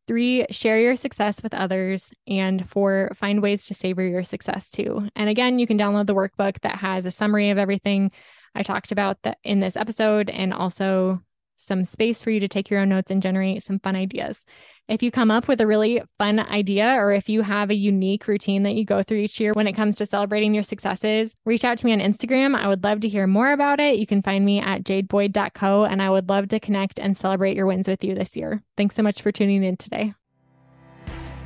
Three, 0.08 0.46
share 0.52 0.80
your 0.80 0.96
success 0.96 1.43
with 1.43 1.54
others. 1.54 2.06
And 2.28 2.67
four, 2.70 3.12
find 3.13 3.41
ways 3.41 3.65
to 3.65 3.74
savor 3.74 4.02
your 4.02 4.24
success 4.24 4.70
too. 4.70 5.10
And 5.15 5.30
again, 5.30 5.60
you 5.60 5.67
can 5.67 5.78
download 5.78 6.08
the 6.08 6.15
workbook 6.15 6.62
that 6.62 6.78
has 6.78 7.06
a 7.06 7.12
summary 7.12 7.50
of 7.50 7.58
everything 7.58 8.12
I 8.56 8.63
talked 8.63 8.91
about 8.91 9.17
in 9.43 9.60
this 9.60 9.76
episode 9.76 10.30
and 10.30 10.54
also 10.54 11.22
some 11.58 11.84
space 11.86 12.22
for 12.22 12.32
you 12.32 12.39
to 12.39 12.48
take 12.48 12.70
your 12.70 12.80
own 12.80 12.89
notes 12.89 13.12
and 13.12 13.22
generate 13.22 13.63
some 13.63 13.80
fun 13.80 13.96
ideas. 13.96 14.46
If 14.88 15.04
you 15.04 15.12
come 15.12 15.32
up 15.32 15.50
with 15.50 15.60
a 15.60 15.67
really 15.67 16.02
fun 16.17 16.39
idea 16.39 16.93
or 16.93 17.12
if 17.12 17.28
you 17.28 17.41
have 17.41 17.70
a 17.70 17.76
unique 17.76 18.28
routine 18.28 18.63
that 18.63 18.76
you 18.76 18.86
go 18.86 19.04
through 19.04 19.17
each 19.17 19.39
year 19.39 19.52
when 19.54 19.67
it 19.67 19.74
comes 19.74 19.98
to 19.98 20.06
celebrating 20.06 20.54
your 20.54 20.63
successes, 20.63 21.36
reach 21.46 21.65
out 21.65 21.78
to 21.80 21.86
me 21.86 21.91
on 21.91 22.00
Instagram. 22.00 22.56
I 22.56 22.70
would 22.70 22.84
love 22.84 23.02
to 23.02 23.10
hear 23.10 23.28
more 23.28 23.52
about 23.52 23.82
it. 23.82 23.98
You 23.98 24.08
can 24.08 24.22
find 24.22 24.46
me 24.46 24.62
at 24.62 24.84
jadeboyd.co 24.84 25.84
and 25.84 26.02
I 26.02 26.10
would 26.10 26.30
love 26.30 26.48
to 26.50 26.60
connect 26.60 27.00
and 27.00 27.17
celebrate 27.17 27.58
your 27.58 27.65
wins 27.65 27.88
with 27.88 28.04
you 28.04 28.15
this 28.15 28.38
year. 28.38 28.63
Thanks 28.78 28.96
so 28.96 29.04
much 29.04 29.22
for 29.22 29.32
tuning 29.32 29.63
in 29.63 29.76
today. 29.76 30.13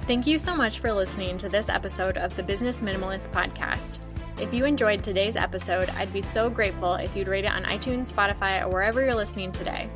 Thank 0.05 0.27
you 0.27 0.37
so 0.37 0.55
much 0.55 0.79
for 0.79 0.91
listening 0.91 1.37
to 1.39 1.49
this 1.49 1.69
episode 1.69 2.17
of 2.17 2.35
the 2.35 2.43
Business 2.43 2.77
Minimalist 2.77 3.31
Podcast. 3.31 4.10
If 4.41 4.55
you 4.55 4.65
enjoyed 4.65 5.03
today's 5.03 5.35
episode, 5.35 5.91
I'd 5.91 6.11
be 6.11 6.23
so 6.23 6.49
grateful 6.49 6.95
if 6.95 7.15
you'd 7.15 7.27
rate 7.27 7.45
it 7.45 7.51
on 7.51 7.63
iTunes, 7.65 8.11
Spotify, 8.11 8.63
or 8.63 8.69
wherever 8.69 8.99
you're 8.99 9.13
listening 9.13 9.51
today. 9.51 9.87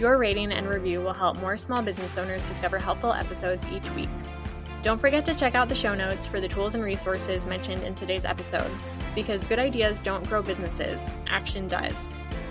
Your 0.00 0.18
rating 0.18 0.52
and 0.52 0.68
review 0.68 1.00
will 1.00 1.12
help 1.12 1.38
more 1.38 1.56
small 1.56 1.80
business 1.80 2.18
owners 2.18 2.42
discover 2.48 2.76
helpful 2.76 3.12
episodes 3.12 3.64
each 3.68 3.88
week. 3.90 4.08
Don't 4.82 5.00
forget 5.00 5.24
to 5.26 5.34
check 5.36 5.54
out 5.54 5.68
the 5.68 5.76
show 5.76 5.94
notes 5.94 6.26
for 6.26 6.40
the 6.40 6.48
tools 6.48 6.74
and 6.74 6.82
resources 6.82 7.46
mentioned 7.46 7.84
in 7.84 7.94
today's 7.94 8.24
episode, 8.24 8.68
because 9.14 9.44
good 9.44 9.60
ideas 9.60 10.00
don't 10.00 10.28
grow 10.28 10.42
businesses, 10.42 11.00
action 11.28 11.68
does. 11.68 11.94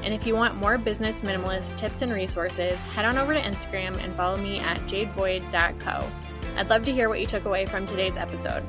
And 0.02 0.14
if 0.14 0.26
you 0.26 0.36
want 0.36 0.56
more 0.56 0.78
business 0.78 1.18
minimalist 1.18 1.76
tips 1.76 2.02
and 2.02 2.14
resources, 2.14 2.80
head 2.94 3.04
on 3.04 3.18
over 3.18 3.34
to 3.34 3.42
Instagram 3.42 4.02
and 4.02 4.16
follow 4.16 4.38
me 4.38 4.60
at 4.60 4.80
jadeboyd.co. 4.88 6.10
I'd 6.56 6.70
love 6.70 6.84
to 6.84 6.94
hear 6.94 7.10
what 7.10 7.20
you 7.20 7.26
took 7.26 7.44
away 7.44 7.66
from 7.66 7.86
today's 7.86 8.16
episode. 8.16 8.64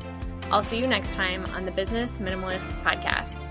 I'll 0.50 0.62
see 0.62 0.78
you 0.78 0.86
next 0.86 1.12
time 1.12 1.44
on 1.46 1.64
the 1.64 1.72
Business 1.72 2.10
Minimalist 2.12 2.82
Podcast. 2.82 3.50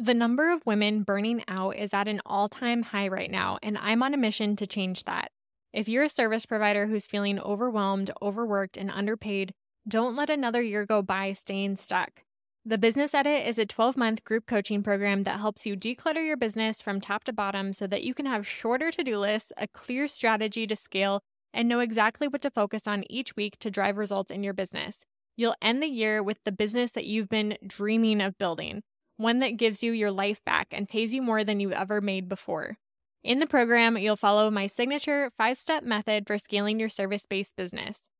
The 0.00 0.14
number 0.14 0.52
of 0.52 0.64
women 0.64 1.02
burning 1.02 1.42
out 1.48 1.76
is 1.76 1.92
at 1.92 2.06
an 2.08 2.20
all 2.24 2.48
time 2.48 2.82
high 2.82 3.08
right 3.08 3.30
now, 3.30 3.58
and 3.62 3.76
I'm 3.76 4.02
on 4.02 4.14
a 4.14 4.16
mission 4.16 4.56
to 4.56 4.66
change 4.66 5.04
that. 5.04 5.32
If 5.72 5.88
you're 5.88 6.04
a 6.04 6.08
service 6.08 6.46
provider 6.46 6.86
who's 6.86 7.06
feeling 7.06 7.38
overwhelmed, 7.38 8.10
overworked, 8.22 8.76
and 8.76 8.90
underpaid, 8.90 9.52
don't 9.86 10.16
let 10.16 10.30
another 10.30 10.62
year 10.62 10.86
go 10.86 11.02
by 11.02 11.32
staying 11.32 11.76
stuck. 11.76 12.22
The 12.68 12.76
Business 12.76 13.14
Edit 13.14 13.46
is 13.46 13.58
a 13.58 13.64
12 13.64 13.96
month 13.96 14.24
group 14.24 14.44
coaching 14.44 14.82
program 14.82 15.22
that 15.22 15.40
helps 15.40 15.64
you 15.64 15.74
declutter 15.74 16.22
your 16.22 16.36
business 16.36 16.82
from 16.82 17.00
top 17.00 17.24
to 17.24 17.32
bottom 17.32 17.72
so 17.72 17.86
that 17.86 18.04
you 18.04 18.12
can 18.12 18.26
have 18.26 18.46
shorter 18.46 18.90
to 18.90 19.02
do 19.02 19.16
lists, 19.16 19.52
a 19.56 19.66
clear 19.68 20.06
strategy 20.06 20.66
to 20.66 20.76
scale, 20.76 21.22
and 21.54 21.66
know 21.66 21.80
exactly 21.80 22.28
what 22.28 22.42
to 22.42 22.50
focus 22.50 22.82
on 22.86 23.10
each 23.10 23.34
week 23.36 23.58
to 23.60 23.70
drive 23.70 23.96
results 23.96 24.30
in 24.30 24.42
your 24.42 24.52
business. 24.52 24.98
You'll 25.34 25.54
end 25.62 25.82
the 25.82 25.88
year 25.88 26.22
with 26.22 26.44
the 26.44 26.52
business 26.52 26.90
that 26.90 27.06
you've 27.06 27.30
been 27.30 27.56
dreaming 27.66 28.20
of 28.20 28.36
building 28.36 28.82
one 29.16 29.38
that 29.38 29.56
gives 29.56 29.82
you 29.82 29.92
your 29.92 30.10
life 30.10 30.44
back 30.44 30.66
and 30.70 30.90
pays 30.90 31.14
you 31.14 31.22
more 31.22 31.44
than 31.44 31.60
you 31.60 31.72
ever 31.72 32.02
made 32.02 32.28
before. 32.28 32.76
In 33.24 33.38
the 33.38 33.46
program, 33.46 33.96
you'll 33.96 34.14
follow 34.14 34.50
my 34.50 34.66
signature 34.66 35.30
five 35.38 35.56
step 35.56 35.84
method 35.84 36.26
for 36.26 36.36
scaling 36.36 36.78
your 36.78 36.90
service 36.90 37.24
based 37.24 37.56
business. 37.56 38.10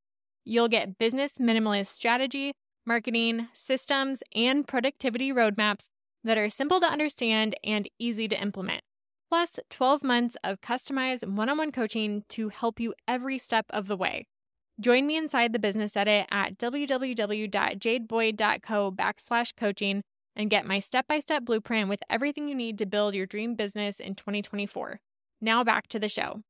You'll 0.47 0.69
get 0.69 0.97
business 0.97 1.35
minimalist 1.35 1.89
strategy, 1.89 2.55
marketing, 2.89 3.47
systems, 3.53 4.23
and 4.35 4.67
productivity 4.67 5.33
roadmaps 5.33 5.91
that 6.25 6.39
are 6.39 6.49
simple 6.49 6.81
to 6.81 6.87
understand 6.87 7.55
and 7.63 7.89
easy 8.01 8.27
to 8.27 8.43
implement. 8.43 8.83
plus 9.31 9.61
12 9.69 10.03
months 10.03 10.39
of 10.43 10.63
customized 10.63 11.27
one 11.27 11.51
on 11.51 11.59
one 11.59 11.71
coaching 11.71 12.25
to 12.31 12.49
help 12.49 12.81
you 12.81 12.95
every 13.07 13.37
step 13.39 13.67
of 13.71 13.87
the 13.87 13.97
way. 13.97 14.27
Join 14.81 15.07
me 15.07 15.19
inside 15.19 15.53
the 15.53 15.59
business 15.59 15.95
edit 15.97 16.27
at 16.31 16.57
www.jadeboyd.co 16.57 18.93
backslash 18.93 19.55
coaching 19.57 20.03
and 20.35 20.49
get 20.49 20.65
my 20.65 20.81
step 20.81 21.07
by 21.07 21.21
step 21.21 21.45
blueprint 21.45 21.89
with 21.89 22.01
everything 22.09 22.49
you 22.49 22.55
need 22.55 22.79
to 22.79 22.87
build 22.87 23.15
your 23.15 23.27
dream 23.27 23.55
business 23.55 24.01
in 24.01 24.15
2024. 24.15 25.01
Now 25.41 25.63
back 25.63 25.87
to 25.89 25.99
the 25.99 26.09
show. 26.09 26.43